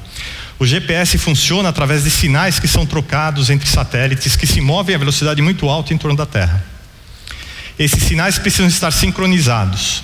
[0.59, 4.99] O GPS funciona através de sinais que são trocados entre satélites que se movem a
[4.99, 6.65] velocidade muito alta em torno da Terra.
[7.79, 10.03] Esses sinais precisam estar sincronizados.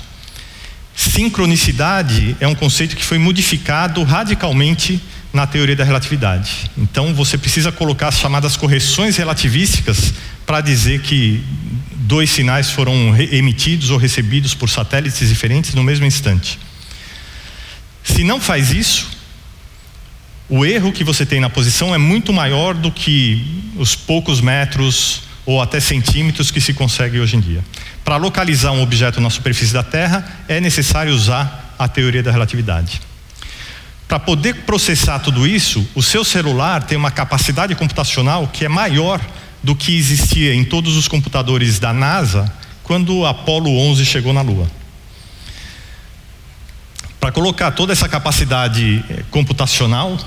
[0.94, 6.70] Sincronicidade é um conceito que foi modificado radicalmente na teoria da relatividade.
[6.78, 10.14] Então você precisa colocar as chamadas correções relativísticas
[10.46, 11.42] para dizer que
[12.04, 16.58] dois sinais foram emitidos ou recebidos por satélites diferentes no mesmo instante.
[18.02, 19.08] Se não faz isso,
[20.48, 25.22] o erro que você tem na posição é muito maior do que os poucos metros
[25.46, 27.64] ou até centímetros que se consegue hoje em dia.
[28.04, 33.00] Para localizar um objeto na superfície da Terra, é necessário usar a teoria da relatividade.
[34.06, 39.18] Para poder processar tudo isso, o seu celular tem uma capacidade computacional que é maior
[39.64, 42.52] do que existia em todos os computadores da NASA
[42.82, 44.70] quando o Apollo 11 chegou na Lua.
[47.18, 50.20] Para colocar toda essa capacidade eh, computacional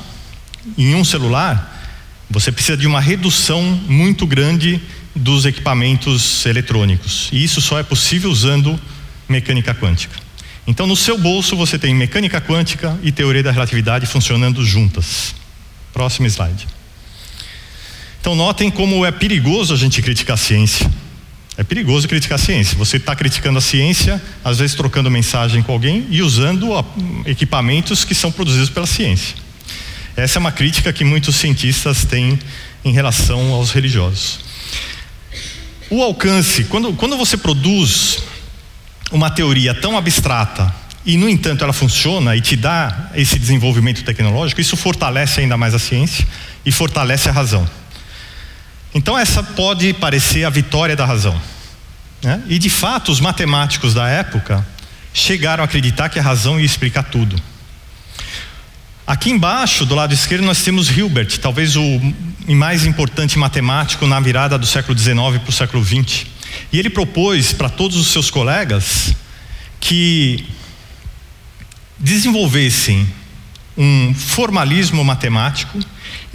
[0.76, 1.88] em um celular,
[2.28, 4.82] você precisa de uma redução muito grande
[5.16, 7.30] dos equipamentos eletrônicos.
[7.32, 8.80] E isso só é possível usando
[9.30, 10.16] mecânica quântica.
[10.66, 15.36] Então, no seu bolso, você tem mecânica quântica e teoria da relatividade funcionando juntas.
[15.94, 16.77] Próximo slide.
[18.20, 20.90] Então notem como é perigoso a gente criticar a ciência.
[21.58, 22.78] É perigoso criticar a ciência.
[22.78, 26.70] Você está criticando a ciência, às vezes trocando mensagem com alguém e usando
[27.26, 29.36] equipamentos que são produzidos pela ciência.
[30.16, 32.38] Essa é uma crítica que muitos cientistas têm
[32.86, 34.40] em relação aos religiosos.
[35.90, 38.24] O alcance, quando, quando você produz
[39.12, 40.74] uma teoria tão abstrata
[41.06, 45.74] e, no entanto, ela funciona e te dá esse desenvolvimento tecnológico, isso fortalece ainda mais
[45.74, 46.28] a ciência
[46.66, 47.68] e fortalece a razão.
[48.98, 51.40] Então, essa pode parecer a vitória da razão.
[52.24, 52.42] Né?
[52.48, 54.68] E, de fato, os matemáticos da época
[55.14, 57.40] chegaram a acreditar que a razão ia explicar tudo.
[59.06, 62.02] Aqui embaixo, do lado esquerdo, nós temos Hilbert, talvez o
[62.48, 66.26] mais importante matemático na virada do século XIX para o século XX.
[66.74, 69.14] E ele propôs para todos os seus colegas
[69.80, 70.44] que
[72.00, 73.08] desenvolvessem
[73.78, 75.80] um formalismo matemático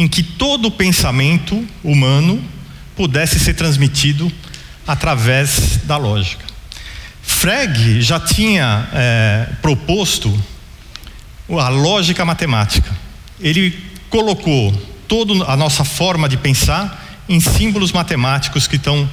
[0.02, 2.42] em que todo o pensamento humano
[2.96, 4.32] pudesse ser transmitido
[4.84, 6.44] através da lógica.
[7.22, 10.36] Frege já tinha é, proposto
[11.48, 12.90] a lógica matemática.
[13.38, 13.78] Ele
[14.10, 14.72] colocou
[15.06, 19.08] toda a nossa forma de pensar em símbolos matemáticos que estão,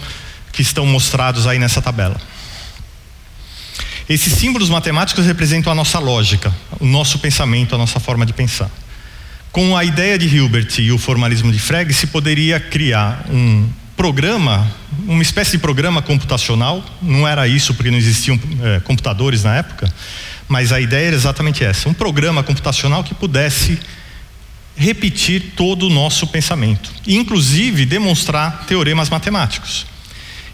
[0.52, 2.20] que estão mostrados aí nessa tabela.
[4.10, 8.72] Esses símbolos matemáticos representam a nossa lógica, o nosso pensamento, a nossa forma de pensar.
[9.52, 14.70] Com a ideia de Hilbert e o formalismo de Frege, se poderia criar um programa,
[15.08, 19.92] uma espécie de programa computacional, não era isso porque não existiam é, computadores na época,
[20.48, 23.80] mas a ideia era exatamente essa: um programa computacional que pudesse
[24.76, 29.88] repetir todo o nosso pensamento, inclusive demonstrar teoremas matemáticos.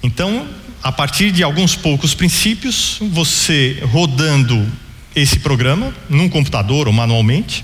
[0.01, 0.47] Então,
[0.81, 4.65] a partir de alguns poucos princípios, você rodando
[5.13, 7.63] esse programa num computador ou manualmente,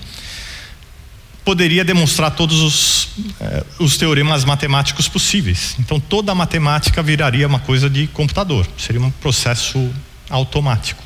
[1.44, 5.76] poderia demonstrar todos os, eh, os teoremas matemáticos possíveis.
[5.80, 9.92] Então toda a matemática viraria uma coisa de computador, seria um processo
[10.30, 11.04] automático.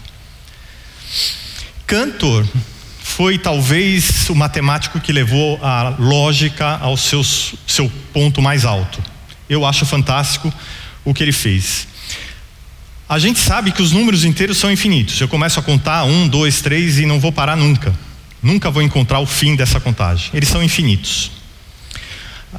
[1.87, 2.45] Cantor
[3.01, 9.01] foi talvez o matemático que levou a lógica ao seus, seu ponto mais alto.
[9.49, 10.51] Eu acho fantástico
[11.05, 11.87] o que ele fez.
[13.07, 15.21] A gente sabe que os números inteiros são infinitos.
[15.21, 17.95] Eu começo a contar um, dois, três e não vou parar nunca.
[18.45, 20.29] Nunca vou encontrar o fim dessa contagem.
[20.31, 21.31] Eles são infinitos.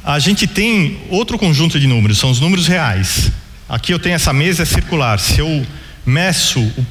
[0.03, 3.31] A gente tem outro conjunto de números, são os números reais.
[3.69, 5.17] Aqui eu tenho essa mesa circular.
[5.17, 5.65] Se eu
[6.05, 6.85] meço o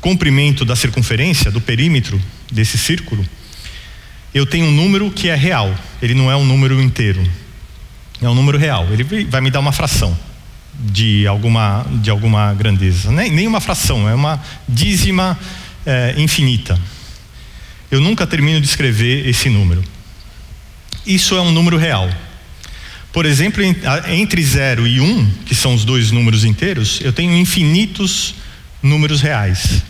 [0.00, 2.18] comprimento da circunferência, do perímetro
[2.50, 3.22] desse círculo,
[4.32, 5.74] eu tenho um número que é real.
[6.00, 7.22] Ele não é um número inteiro.
[8.22, 8.86] É um número real.
[8.90, 10.16] Ele vai me dar uma fração
[10.72, 13.12] de alguma, de alguma grandeza.
[13.12, 15.38] Nem, nem uma fração, é uma dízima
[15.84, 16.80] é, infinita.
[17.90, 19.82] Eu nunca termino de escrever esse número.
[21.04, 22.08] Isso é um número real.
[23.12, 23.62] Por exemplo,
[24.08, 28.36] entre 0 e 1, um, que são os dois números inteiros, eu tenho infinitos
[28.80, 29.82] números reais.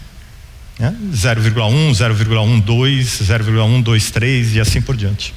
[0.79, 0.97] Né?
[1.13, 5.35] 0,1, 0,12, 0,123 e assim por diante.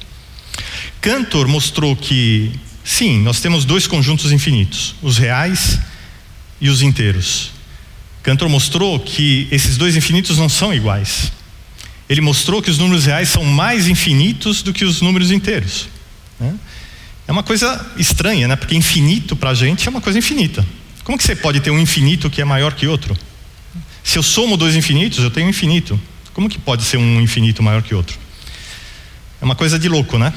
[1.02, 2.50] Cantor mostrou que,
[2.82, 5.78] sim, nós temos dois conjuntos infinitos, os reais
[6.58, 7.50] e os inteiros.
[8.22, 11.30] Cantor mostrou que esses dois infinitos não são iguais
[12.14, 15.88] ele mostrou que os números reais são mais infinitos do que os números inteiros.
[16.38, 16.54] Né?
[17.26, 18.54] É uma coisa estranha, né?
[18.54, 20.64] Porque infinito para a gente é uma coisa infinita.
[21.02, 23.16] Como que você pode ter um infinito que é maior que outro?
[24.04, 26.00] Se eu somo dois infinitos, eu tenho um infinito.
[26.32, 28.16] Como que pode ser um infinito maior que outro?
[29.42, 30.32] É uma coisa de louco, né?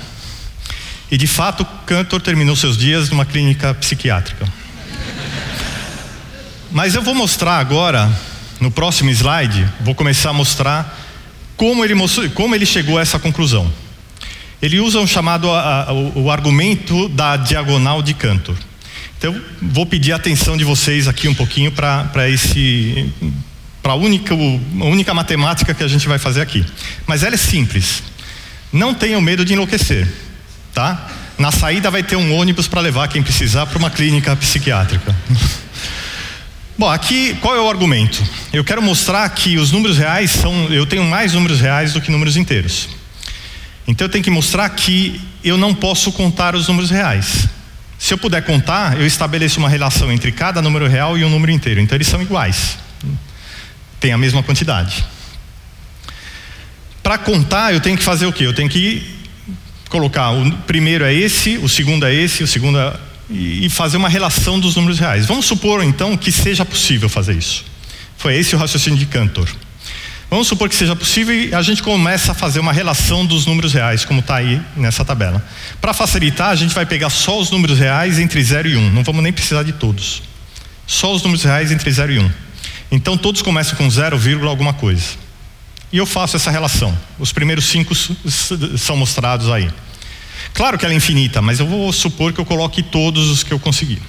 [1.11, 4.51] E de fato, Cantor terminou seus dias numa clínica psiquiátrica.
[6.71, 8.11] Mas eu vou mostrar agora,
[8.59, 11.06] no próximo slide, vou começar a mostrar
[11.57, 13.69] como ele, mostrou, como ele chegou a essa conclusão.
[14.61, 18.55] Ele usa um chamado a, a, o, o argumento da diagonal de Cantor.
[19.17, 23.11] Então, vou pedir a atenção de vocês aqui um pouquinho para esse
[23.81, 26.65] para a única, a única matemática que a gente vai fazer aqui.
[27.05, 28.03] Mas ela é simples.
[28.71, 30.07] Não tenham medo de enlouquecer,
[30.73, 31.09] tá?
[31.37, 35.15] Na saída vai ter um ônibus para levar quem precisar para uma clínica psiquiátrica.
[36.77, 38.23] Bom, aqui qual é o argumento?
[38.53, 40.71] Eu quero mostrar que os números reais são.
[40.71, 42.89] Eu tenho mais números reais do que números inteiros.
[43.87, 47.47] Então eu tenho que mostrar que eu não posso contar os números reais.
[47.97, 51.51] Se eu puder contar, eu estabeleço uma relação entre cada número real e um número
[51.51, 51.79] inteiro.
[51.81, 52.77] Então eles são iguais.
[53.99, 55.03] Tem a mesma quantidade.
[57.01, 58.45] Para contar, eu tenho que fazer o quê?
[58.45, 59.17] Eu tenho que
[59.89, 64.09] colocar o primeiro é esse, o segundo é esse, o segundo é e fazer uma
[64.09, 65.25] relação dos números reais.
[65.25, 67.65] Vamos supor então que seja possível fazer isso.
[68.17, 69.47] Foi esse o raciocínio de Cantor.
[70.29, 73.73] Vamos supor que seja possível e a gente começa a fazer uma relação dos números
[73.73, 75.45] reais, como está aí nessa tabela.
[75.79, 78.79] Para facilitar, a gente vai pegar só os números reais entre 0 e 1.
[78.79, 78.91] Um.
[78.91, 80.21] Não vamos nem precisar de todos.
[80.85, 82.23] Só os números reais entre 0 e 1.
[82.23, 82.31] Um.
[82.91, 84.17] Então todos começam com 0,
[84.49, 85.03] alguma coisa.
[85.93, 86.97] E eu faço essa relação.
[87.17, 89.69] Os primeiros cinco são mostrados aí.
[90.53, 93.51] Claro que ela é infinita, mas eu vou supor que eu coloque todos os que
[93.51, 94.01] eu conseguir.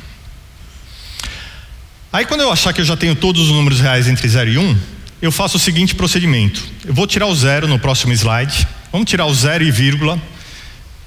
[2.12, 4.58] Aí quando eu achar que eu já tenho todos os números reais entre 0 e
[4.58, 4.78] 1, um,
[5.20, 6.64] eu faço o seguinte procedimento.
[6.86, 8.66] Eu vou tirar o zero no próximo slide.
[8.92, 10.20] Vamos tirar o zero e vírgula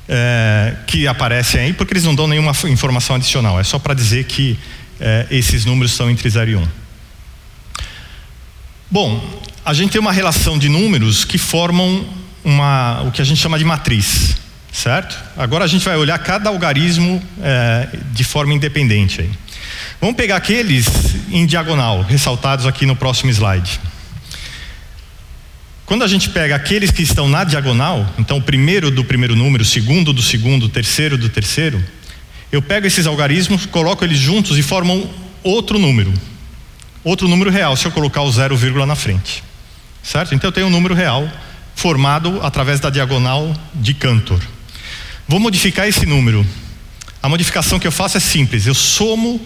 [0.07, 3.59] é, que aparecem aí, porque eles não dão nenhuma informação adicional.
[3.59, 4.59] É só para dizer que
[4.99, 6.59] é, esses números estão entre 0 e 1.
[6.59, 6.67] Um.
[8.89, 12.05] Bom, a gente tem uma relação de números que formam
[12.43, 14.35] uma, o que a gente chama de matriz.
[14.71, 15.17] Certo?
[15.35, 19.21] Agora a gente vai olhar cada algarismo é, de forma independente.
[19.21, 19.29] Aí.
[19.99, 20.87] Vamos pegar aqueles
[21.29, 23.79] em diagonal, ressaltados aqui no próximo slide.
[25.85, 29.61] Quando a gente pega aqueles que estão na diagonal, então o primeiro do primeiro número,
[29.61, 31.83] o segundo do segundo, o terceiro do terceiro,
[32.49, 35.09] eu pego esses algarismos, coloco eles juntos e formam
[35.43, 36.13] outro número.
[37.03, 39.43] Outro número real, se eu colocar o zero vírgula na frente.
[40.01, 40.33] Certo?
[40.33, 41.29] Então eu tenho um número real
[41.75, 44.39] formado através da diagonal de Cantor.
[45.31, 46.45] Vou modificar esse número.
[47.23, 48.67] A modificação que eu faço é simples.
[48.67, 49.39] Eu somo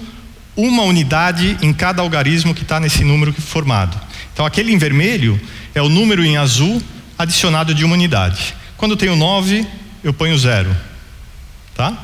[0.58, 3.96] uma unidade em cada algarismo que está nesse número formado.
[4.34, 5.40] Então, aquele em vermelho
[5.76, 6.82] é o número em azul
[7.20, 8.56] adicionado de uma unidade.
[8.76, 9.64] Quando eu tenho 9,
[10.04, 10.76] eu ponho zero.
[11.76, 11.96] Tá?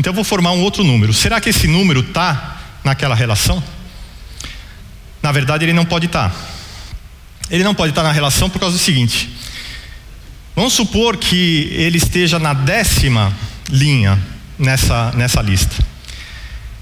[0.00, 1.14] Então, eu vou formar um outro número.
[1.14, 3.62] Será que esse número está naquela relação?
[5.22, 6.30] Na verdade, ele não pode estar.
[6.30, 6.36] Tá.
[7.48, 9.30] Ele não pode estar tá na relação por causa do seguinte:
[10.58, 13.32] Vamos supor que ele esteja na décima
[13.70, 14.18] linha
[14.58, 15.76] nessa, nessa lista.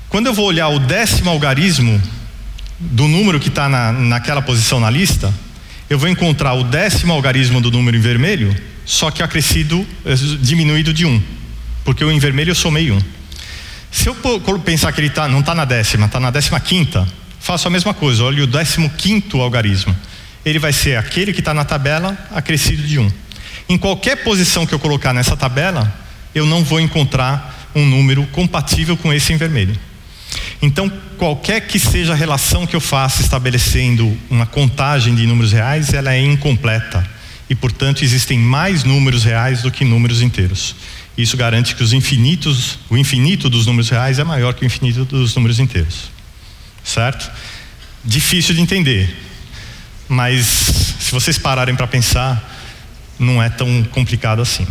[0.08, 2.00] Quando eu vou olhar o décimo algarismo
[2.80, 5.30] do número que está na, naquela posição na lista,
[5.90, 8.56] eu vou encontrar o décimo algarismo do número em vermelho,
[8.86, 11.22] só que acrescido, eh, diminuído de um,
[11.84, 13.02] porque o em vermelho eu somei um.
[13.92, 14.16] Se eu
[14.64, 17.06] pensar que ele tá, não está na décima, está na décima quinta,
[17.38, 19.94] faço a mesma coisa, olho o décimo quinto algarismo.
[20.46, 23.25] Ele vai ser aquele que está na tabela acrescido de um.
[23.68, 25.92] Em qualquer posição que eu colocar nessa tabela,
[26.34, 29.76] eu não vou encontrar um número compatível com esse em vermelho.
[30.62, 35.92] Então, qualquer que seja a relação que eu faça estabelecendo uma contagem de números reais,
[35.92, 37.06] ela é incompleta.
[37.48, 40.74] E, portanto, existem mais números reais do que números inteiros.
[41.16, 45.04] Isso garante que os infinitos, o infinito dos números reais é maior que o infinito
[45.04, 46.10] dos números inteiros.
[46.82, 47.30] Certo?
[48.04, 49.14] Difícil de entender.
[50.08, 50.46] Mas
[51.00, 52.55] se vocês pararem para pensar,
[53.18, 54.66] não é tão complicado assim.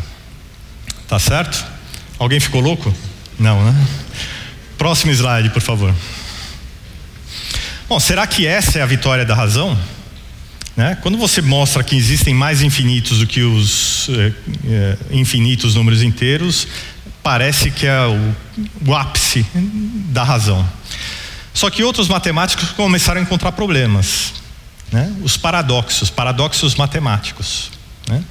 [1.08, 1.66] Tá certo?
[2.18, 2.94] Alguém ficou louco?
[3.38, 3.88] Não, né?
[4.78, 5.94] Próximo slide, por favor.
[7.88, 9.78] Bom, será que essa é a vitória da razão?
[10.76, 10.98] Né?
[11.02, 14.34] Quando você mostra que existem mais infinitos do que os é,
[14.68, 16.68] é, infinitos números inteiros,
[17.24, 18.36] parece que é o,
[18.86, 19.46] o ápice
[20.10, 20.68] da razão.
[21.54, 24.34] Só que outros matemáticos começaram a encontrar problemas,
[24.92, 25.16] né?
[25.22, 27.72] os paradoxos, paradoxos matemáticos.
[28.08, 28.24] Né?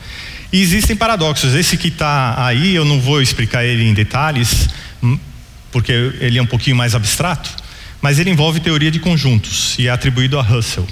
[0.53, 1.55] E existem paradoxos.
[1.55, 4.69] Esse que está aí, eu não vou explicar ele em detalhes,
[5.03, 5.19] hum,
[5.73, 7.51] porque ele é um pouquinho mais abstrato,
[8.01, 10.87] mas ele envolve teoria de conjuntos e é atribuído a Russell.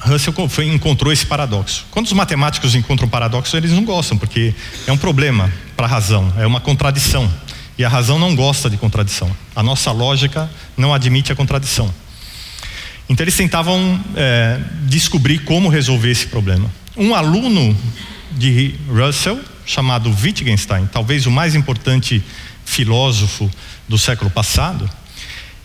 [0.00, 0.34] Russell
[0.64, 1.86] encontrou esse paradoxo.
[1.90, 4.54] Quando os matemáticos encontram paradoxo, eles não gostam, porque
[4.86, 7.32] é um problema para a razão, é uma contradição.
[7.78, 9.30] E a razão não gosta de contradição.
[9.54, 11.92] A nossa lógica não admite a contradição.
[13.08, 16.70] Então eles tentavam é, descobrir como resolver esse problema.
[16.96, 17.76] Um aluno
[18.32, 22.24] de Russell, chamado Wittgenstein, talvez o mais importante
[22.64, 23.50] filósofo
[23.86, 24.88] do século passado,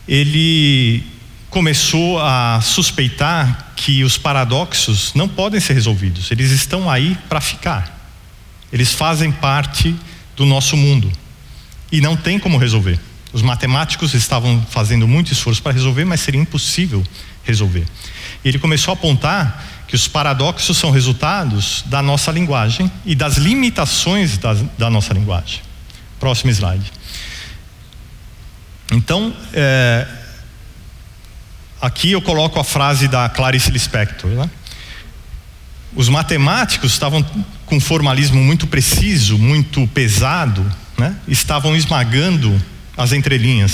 [0.06, 1.04] ele
[1.50, 8.14] começou a suspeitar que os paradoxos não podem ser resolvidos, eles estão aí para ficar.
[8.72, 9.96] Eles fazem parte
[10.36, 11.10] do nosso mundo
[11.92, 13.00] e não tem como resolver.
[13.32, 17.02] Os matemáticos estavam fazendo muito esforço para resolver, mas seria impossível
[17.44, 17.86] resolver.
[18.44, 24.38] Ele começou a apontar que os paradoxos são resultados da nossa linguagem e das limitações
[24.38, 25.60] da, da nossa linguagem.
[26.18, 26.90] Próximo slide.
[28.90, 30.08] Então, é,
[31.82, 34.32] aqui eu coloco a frase da Clarice Lispector.
[34.32, 34.50] Né?
[35.94, 37.22] Os matemáticos estavam
[37.66, 40.66] com um formalismo muito preciso, muito pesado,
[40.98, 41.18] né?
[41.28, 42.64] estavam esmagando
[42.96, 43.74] as entrelinhas.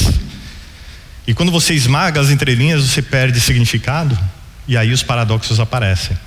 [1.28, 4.18] E quando você esmaga as entrelinhas, você perde significado.
[4.68, 6.18] E aí os paradoxos aparecem.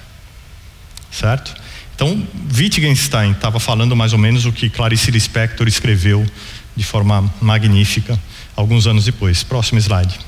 [1.10, 1.54] Certo?
[1.94, 2.26] Então,
[2.56, 6.26] Wittgenstein estava falando mais ou menos o que Clarice Lispector escreveu
[6.74, 8.18] de forma magnífica
[8.56, 9.42] alguns anos depois.
[9.42, 10.18] Próximo slide.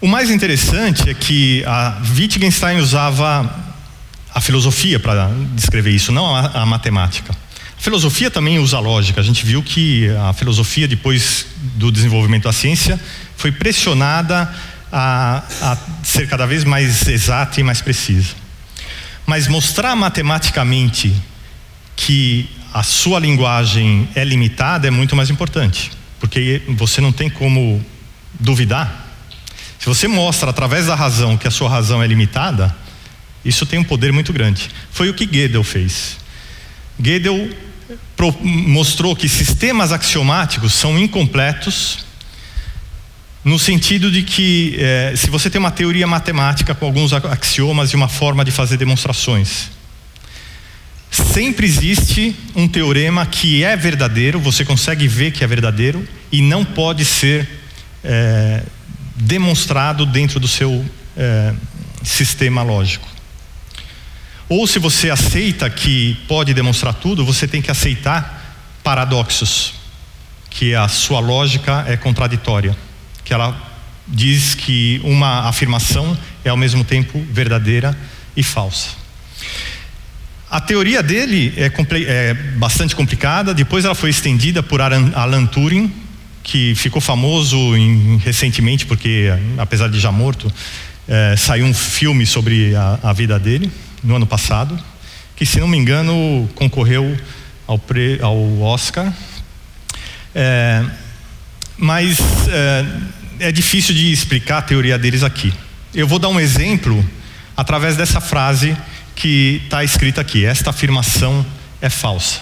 [0.00, 3.64] O mais interessante é que a Wittgenstein usava
[4.32, 7.32] a filosofia para descrever isso, não a, a matemática.
[7.32, 9.20] A filosofia também usa lógica.
[9.20, 13.00] A gente viu que a filosofia, depois do desenvolvimento da ciência,
[13.36, 14.54] foi pressionada
[14.90, 18.34] a, a ser cada vez mais exata e mais precisa.
[19.26, 21.14] Mas mostrar matematicamente
[21.96, 27.84] que a sua linguagem é limitada é muito mais importante, porque você não tem como
[28.38, 29.06] duvidar.
[29.78, 32.74] Se você mostra através da razão que a sua razão é limitada,
[33.44, 34.68] isso tem um poder muito grande.
[34.90, 36.18] Foi o que Gödel fez.
[37.00, 37.50] Gödel
[38.42, 42.05] mostrou que sistemas axiomáticos são incompletos
[43.46, 47.94] no sentido de que, é, se você tem uma teoria matemática com alguns axiomas e
[47.94, 49.70] uma forma de fazer demonstrações,
[51.12, 56.64] sempre existe um teorema que é verdadeiro, você consegue ver que é verdadeiro e não
[56.64, 57.48] pode ser
[58.02, 58.64] é,
[59.14, 60.84] demonstrado dentro do seu
[61.16, 61.54] é,
[62.02, 63.06] sistema lógico.
[64.48, 69.74] Ou se você aceita que pode demonstrar tudo, você tem que aceitar paradoxos,
[70.50, 72.76] que a sua lógica é contraditória
[73.26, 73.54] que ela
[74.06, 77.94] diz que uma afirmação é ao mesmo tempo verdadeira
[78.36, 78.90] e falsa.
[80.48, 81.66] A teoria dele é,
[82.04, 85.92] é bastante complicada, depois ela foi estendida por Alan Turing,
[86.44, 89.26] que ficou famoso em, recentemente, porque
[89.58, 90.50] apesar de já morto,
[91.08, 93.72] é, saiu um filme sobre a, a, vida dele,
[94.04, 94.78] no ano passado,
[95.34, 97.16] que se não me engano concorreu
[97.66, 99.12] ao, pre, ao Oscar.
[100.32, 100.84] É,
[101.78, 102.18] mas
[102.48, 102.86] é,
[103.48, 105.52] é difícil de explicar a teoria deles aqui.
[105.94, 107.04] Eu vou dar um exemplo
[107.56, 108.76] através dessa frase
[109.14, 110.44] que está escrita aqui.
[110.44, 111.44] Esta afirmação
[111.80, 112.40] é falsa.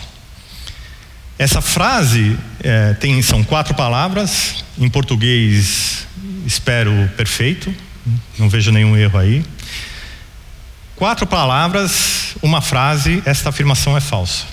[1.39, 6.07] Essa frase é, tem, são quatro palavras, em português
[6.47, 7.75] espero perfeito,
[8.39, 9.45] não vejo nenhum erro aí.
[10.95, 14.45] Quatro palavras, uma frase, esta afirmação é falsa.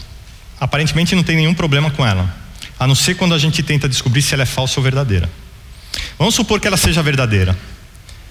[0.59, 2.34] Aparentemente não tem nenhum problema com ela,
[2.82, 5.29] a não ser quando a gente tenta descobrir se ela é falsa ou verdadeira.
[6.17, 7.55] Vamos supor que ela seja verdadeira.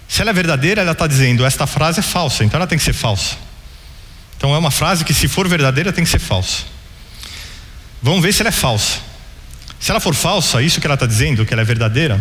[0.08, 2.82] Se ela é verdadeira, ela está dizendo esta frase é falsa, então ela tem que
[2.82, 3.36] ser falsa.
[4.36, 6.64] Então é uma frase que, se for verdadeira, tem que ser falsa.
[8.02, 8.98] Vamos ver se ela é falsa.
[9.78, 12.20] Se ela for falsa, isso que ela está dizendo, que ela é verdadeira,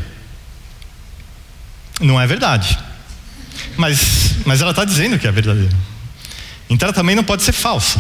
[2.00, 2.78] não é verdade.
[3.76, 5.76] Mas, mas ela está dizendo que é verdadeira.
[6.70, 8.00] Então ela também não pode ser falsa.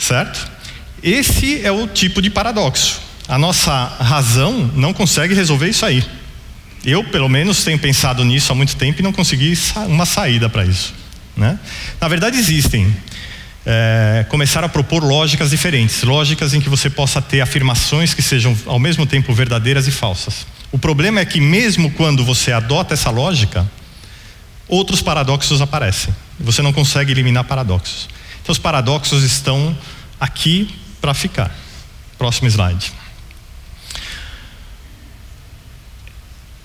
[0.00, 0.55] Certo?
[1.02, 3.00] Esse é o tipo de paradoxo.
[3.28, 6.04] A nossa razão não consegue resolver isso aí.
[6.84, 10.64] Eu, pelo menos, tenho pensado nisso há muito tempo e não consegui uma saída para
[10.64, 10.94] isso.
[11.36, 11.58] Né?
[12.00, 12.94] Na verdade, existem.
[13.68, 18.56] É, começaram a propor lógicas diferentes, lógicas em que você possa ter afirmações que sejam
[18.64, 20.46] ao mesmo tempo verdadeiras e falsas.
[20.70, 23.66] O problema é que, mesmo quando você adota essa lógica,
[24.68, 26.14] outros paradoxos aparecem.
[26.38, 28.08] Você não consegue eliminar paradoxos.
[28.40, 29.76] Então, os paradoxos estão
[30.20, 30.72] aqui
[31.06, 31.56] para ficar.
[32.18, 32.92] Próximo slide.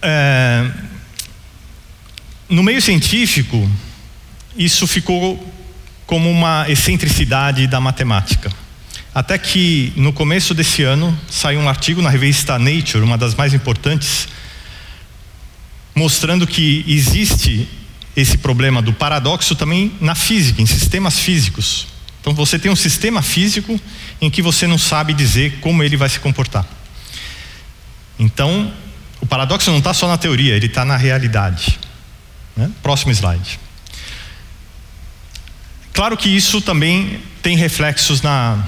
[0.01, 0.67] É,
[2.49, 3.69] no meio científico,
[4.57, 5.37] isso ficou
[6.07, 8.51] como uma excentricidade da matemática.
[9.13, 13.53] Até que no começo desse ano saiu um artigo na revista Nature, uma das mais
[13.53, 14.27] importantes,
[15.93, 17.69] mostrando que existe
[18.15, 21.91] esse problema do paradoxo também na física, em sistemas físicos.
[22.21, 23.79] Então você tem um sistema físico
[24.21, 26.65] em que você não sabe dizer como ele vai se comportar.
[28.19, 28.71] Então,
[29.19, 31.79] o paradoxo não está só na teoria, ele está na realidade.
[32.55, 32.69] Né?
[32.83, 33.59] Próximo slide.
[35.91, 38.63] Claro que isso também tem reflexos na,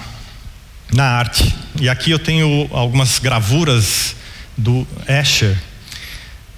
[0.92, 1.54] na arte.
[1.80, 4.16] E aqui eu tenho algumas gravuras
[4.58, 5.58] do Escher,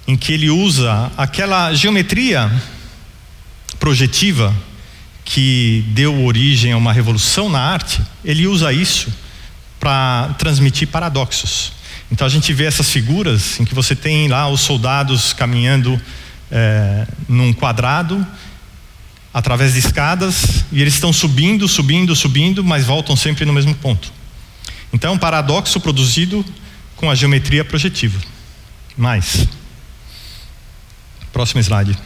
[0.08, 2.50] em que ele usa aquela geometria
[3.78, 4.54] projetiva
[5.26, 9.12] que deu origem a uma revolução na arte, ele usa isso
[9.78, 11.72] para transmitir paradoxos.
[12.10, 16.00] Então a gente vê essas figuras em que você tem lá os soldados caminhando
[16.50, 18.24] é, num quadrado
[19.34, 24.12] através de escadas e eles estão subindo, subindo, subindo, mas voltam sempre no mesmo ponto.
[24.92, 26.44] Então é um paradoxo produzido
[26.94, 28.18] com a geometria projetiva.
[28.96, 29.46] Mais.
[31.32, 31.98] Próximo slide.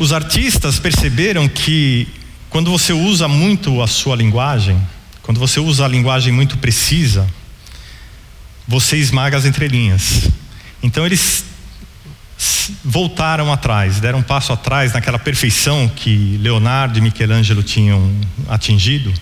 [0.00, 2.08] Os artistas perceberam que
[2.48, 4.80] quando você usa muito a sua linguagem,
[5.20, 7.28] quando você usa a linguagem muito precisa,
[8.66, 10.30] você esmaga as entrelinhas.
[10.82, 11.44] Então eles
[12.82, 18.10] voltaram atrás, deram um passo atrás naquela perfeição que Leonardo e Michelangelo tinham
[18.48, 19.12] atingido.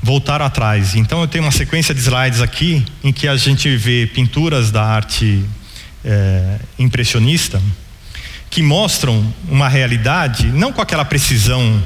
[0.00, 0.94] Voltaram atrás.
[0.94, 4.84] Então eu tenho uma sequência de slides aqui em que a gente vê pinturas da
[4.84, 5.44] arte
[6.04, 7.60] é, impressionista
[8.52, 11.82] que mostram uma realidade, não com aquela precisão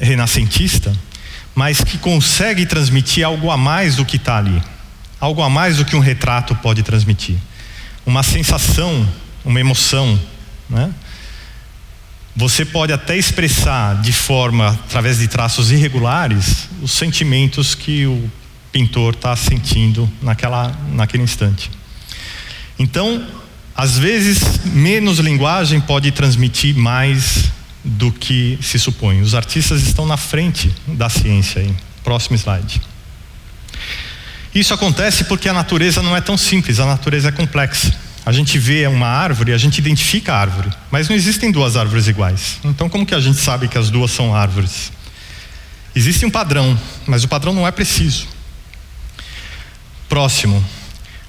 [0.00, 0.90] renascentista,
[1.54, 4.62] mas que consegue transmitir algo a mais do que está ali,
[5.20, 7.36] algo a mais do que um retrato pode transmitir,
[8.06, 9.06] uma sensação,
[9.44, 10.18] uma emoção,
[10.70, 10.90] né?
[12.34, 18.30] Você pode até expressar de forma, através de traços irregulares, os sentimentos que o
[18.72, 21.70] pintor está sentindo naquela, naquele instante.
[22.78, 23.28] Então,
[23.74, 27.50] às vezes, menos linguagem pode transmitir mais
[27.84, 29.20] do que se supõe.
[29.20, 31.74] Os artistas estão na frente da ciência aí.
[32.04, 32.80] Próximo slide.
[34.54, 37.94] Isso acontece porque a natureza não é tão simples, a natureza é complexa.
[38.24, 42.06] A gente vê uma árvore, a gente identifica a árvore, mas não existem duas árvores
[42.06, 42.60] iguais.
[42.62, 44.92] Então, como que a gente sabe que as duas são árvores?
[45.94, 48.28] Existe um padrão, mas o padrão não é preciso.
[50.08, 50.64] Próximo.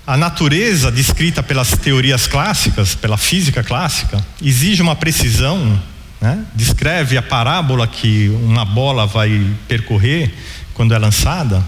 [0.05, 5.81] A natureza descrita pelas teorias clássicas, pela física clássica, exige uma precisão,
[6.19, 6.45] né?
[6.53, 10.33] descreve a parábola que uma bola vai percorrer
[10.73, 11.63] quando é lançada,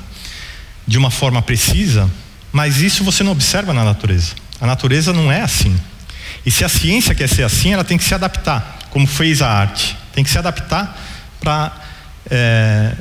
[0.85, 2.11] de uma forma precisa,
[2.51, 4.33] mas isso você não observa na natureza.
[4.59, 5.75] A natureza não é assim.
[6.45, 9.49] E se a ciência quer ser assim, ela tem que se adaptar, como fez a
[9.49, 9.95] arte.
[10.13, 10.97] Tem que se adaptar
[11.39, 11.71] para
[12.29, 12.95] é,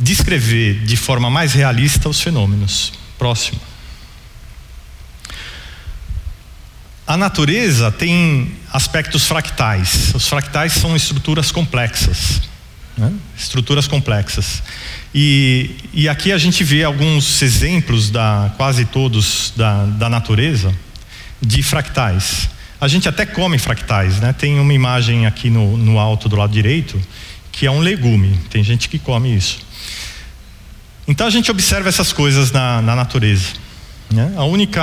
[0.00, 2.92] descrever de forma mais realista os fenômenos.
[3.18, 3.69] Próximo.
[7.10, 10.12] A natureza tem aspectos fractais.
[10.14, 12.40] Os fractais são estruturas complexas.
[12.96, 13.12] Né?
[13.36, 14.62] Estruturas complexas.
[15.12, 20.72] E, e aqui a gente vê alguns exemplos, da, quase todos, da, da natureza,
[21.42, 22.48] de fractais.
[22.80, 24.32] A gente até come fractais, né?
[24.32, 26.96] Tem uma imagem aqui no, no alto do lado direito
[27.50, 28.38] que é um legume.
[28.50, 29.58] Tem gente que come isso.
[31.08, 33.48] Então a gente observa essas coisas na, na natureza.
[34.12, 34.32] Né?
[34.36, 34.80] A única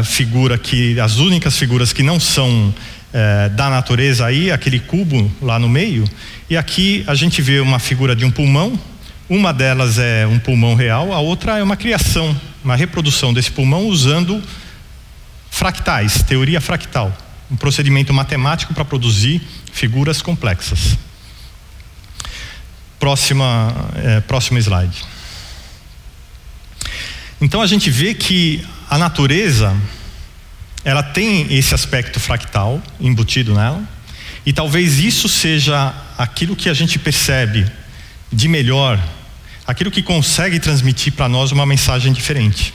[0.00, 5.30] uh, figura que, as únicas figuras que não são uh, da natureza aí, aquele cubo
[5.42, 6.04] lá no meio,
[6.48, 8.78] e aqui a gente vê uma figura de um pulmão,
[9.28, 13.86] uma delas é um pulmão real, a outra é uma criação, uma reprodução desse pulmão
[13.86, 14.42] usando
[15.50, 17.16] fractais, teoria fractal,
[17.50, 20.96] um procedimento matemático para produzir figuras complexas.
[22.98, 25.04] Próxima, é, próximo slide.
[27.40, 29.74] Então a gente vê que a natureza
[30.84, 33.82] ela tem esse aspecto fractal embutido nela,
[34.44, 37.66] e talvez isso seja aquilo que a gente percebe
[38.32, 38.98] de melhor,
[39.66, 42.72] aquilo que consegue transmitir para nós uma mensagem diferente.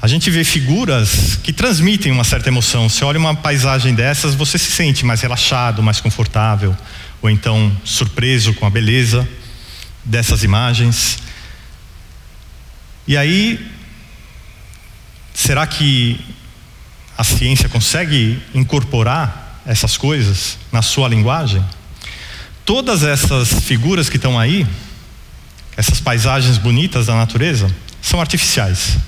[0.00, 2.88] A gente vê figuras que transmitem uma certa emoção.
[2.88, 6.76] Você olha uma paisagem dessas, você se sente mais relaxado, mais confortável,
[7.20, 9.28] ou então surpreso com a beleza
[10.04, 11.18] dessas imagens.
[13.08, 13.58] E aí,
[15.32, 16.20] será que
[17.16, 21.64] a ciência consegue incorporar essas coisas na sua linguagem?
[22.66, 24.66] Todas essas figuras que estão aí,
[25.74, 28.98] essas paisagens bonitas da natureza, são artificiais.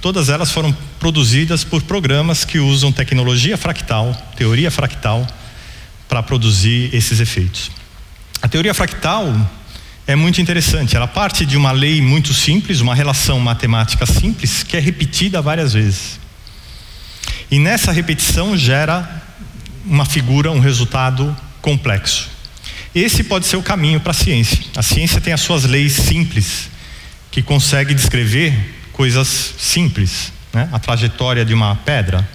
[0.00, 5.26] Todas elas foram produzidas por programas que usam tecnologia fractal, teoria fractal,
[6.08, 7.70] para produzir esses efeitos.
[8.40, 9.34] A teoria fractal
[10.06, 10.96] é muito interessante.
[10.96, 15.72] Ela parte de uma lei muito simples, uma relação matemática simples, que é repetida várias
[15.72, 16.20] vezes.
[17.50, 19.22] E nessa repetição gera
[19.84, 22.28] uma figura, um resultado complexo.
[22.94, 24.58] Esse pode ser o caminho para a ciência.
[24.76, 26.70] A ciência tem as suas leis simples,
[27.30, 28.54] que consegue descrever
[28.92, 30.68] coisas simples, né?
[30.72, 32.28] a trajetória de uma pedra.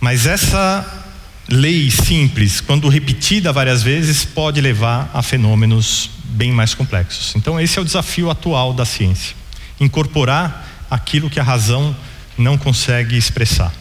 [0.00, 1.07] Mas essa
[1.48, 7.34] lei simples, quando repetida várias vezes, pode levar a fenômenos bem mais complexos.
[7.34, 9.34] Então, esse é o desafio atual da ciência:
[9.80, 11.96] incorporar aquilo que a razão
[12.36, 13.72] não consegue expressar.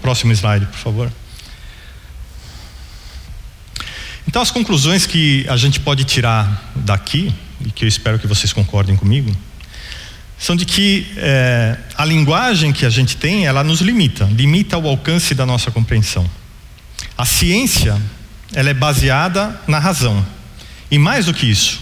[0.00, 1.12] Próximo slide, por favor.
[4.26, 7.32] Então, as conclusões que a gente pode tirar daqui,
[7.64, 9.34] e que eu espero que vocês concordem comigo,
[10.38, 14.86] são de que é, a linguagem que a gente tem, ela nos limita, limita o
[14.88, 16.28] alcance da nossa compreensão.
[17.16, 18.00] A ciência,
[18.54, 20.24] ela é baseada na razão.
[20.90, 21.80] E mais do que isso,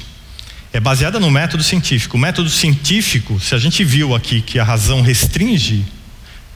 [0.73, 2.17] é baseada no método científico.
[2.17, 5.85] O método científico, se a gente viu aqui que a razão restringe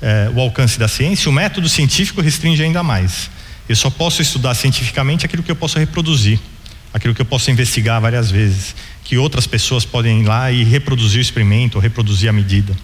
[0.01, 3.31] é, o alcance da ciência, o método científico restringe ainda mais.
[3.69, 6.41] Eu só posso estudar cientificamente aquilo que eu posso reproduzir,
[6.93, 8.75] aquilo que eu posso investigar várias vezes
[9.05, 12.77] que outras pessoas podem ir lá e reproduzir o experimento, ou reproduzir a medida.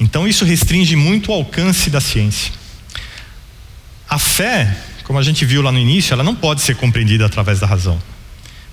[0.00, 2.52] Então isso restringe muito o alcance da ciência.
[4.08, 7.60] A fé, como a gente viu lá no início, ela não pode ser compreendida através
[7.60, 8.00] da razão.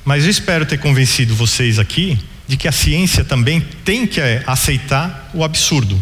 [0.04, 2.18] Mas eu espero ter convencido vocês aqui
[2.48, 6.02] de que a ciência também tem que aceitar o absurdo,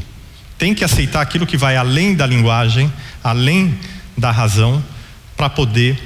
[0.57, 3.77] tem que aceitar aquilo que vai além da linguagem, além
[4.17, 4.83] da razão,
[5.35, 6.01] para poder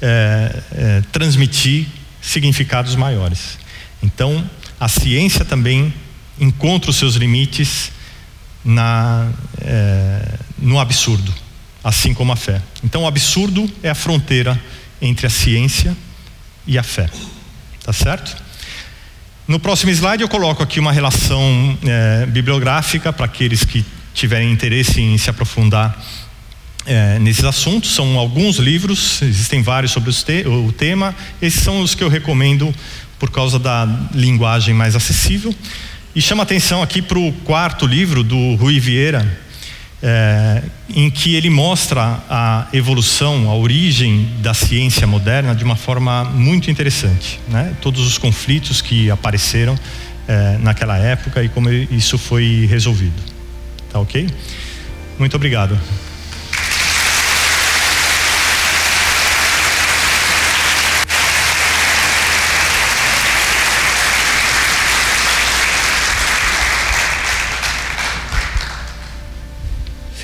[0.00, 1.86] é, é, transmitir
[2.22, 3.58] significados maiores.
[4.02, 4.48] Então,
[4.80, 5.92] a ciência também
[6.40, 7.92] encontra os seus limites
[8.64, 11.34] na, é, no absurdo,
[11.82, 12.62] assim como a fé.
[12.82, 14.58] Então, o absurdo é a fronteira
[15.00, 15.96] entre a ciência
[16.66, 17.10] e a fé.
[17.84, 18.40] Tá certo?
[19.46, 25.00] No próximo slide eu coloco aqui uma relação é, bibliográfica para aqueles que tiverem interesse
[25.00, 26.00] em se aprofundar
[26.86, 27.94] é, nesses assuntos.
[27.94, 31.14] São alguns livros, existem vários sobre te o tema.
[31.40, 32.74] Esses são os que eu recomendo
[33.18, 35.54] por causa da linguagem mais acessível.
[36.14, 39.40] E chama atenção aqui para o quarto livro do Rui Vieira,
[40.02, 40.62] é,
[40.94, 46.70] em que ele mostra a evolução, a origem da ciência moderna de uma forma muito
[46.70, 47.40] interessante.
[47.48, 47.74] Né?
[47.80, 49.78] Todos os conflitos que apareceram
[50.26, 53.22] é, naquela época e como isso foi resolvido.
[53.90, 54.28] Tá ok?
[55.18, 55.78] Muito obrigado.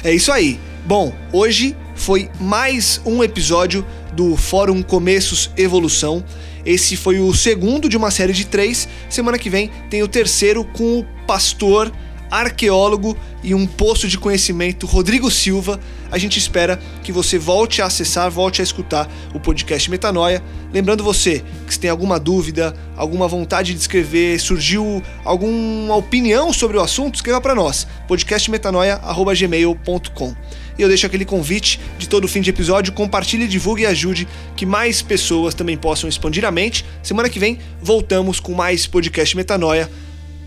[0.04, 0.60] É isso aí.
[0.84, 6.24] Bom, hoje foi mais um episódio do Fórum Começos Evolução.
[6.64, 8.88] Esse foi o segundo de uma série de três.
[9.08, 11.92] Semana que vem tem o terceiro com o pastor,
[12.30, 15.80] arqueólogo e um poço de conhecimento, Rodrigo Silva.
[16.10, 20.42] A gente espera que você volte a acessar, volte a escutar o podcast Metanoia.
[20.72, 26.76] Lembrando você que se tem alguma dúvida, alguma vontade de escrever, surgiu alguma opinião sobre
[26.76, 30.34] o assunto, escreva para nós, podcastmetanoia@gmail.com.
[30.78, 34.64] E eu deixo aquele convite de todo fim de episódio, compartilhe, divulgue e ajude que
[34.64, 36.84] mais pessoas também possam expandir a mente.
[37.02, 39.90] Semana que vem voltamos com mais podcast Metanoia.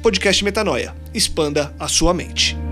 [0.02, 0.96] Podcast Metanoia.
[1.14, 2.71] Expanda a sua mente.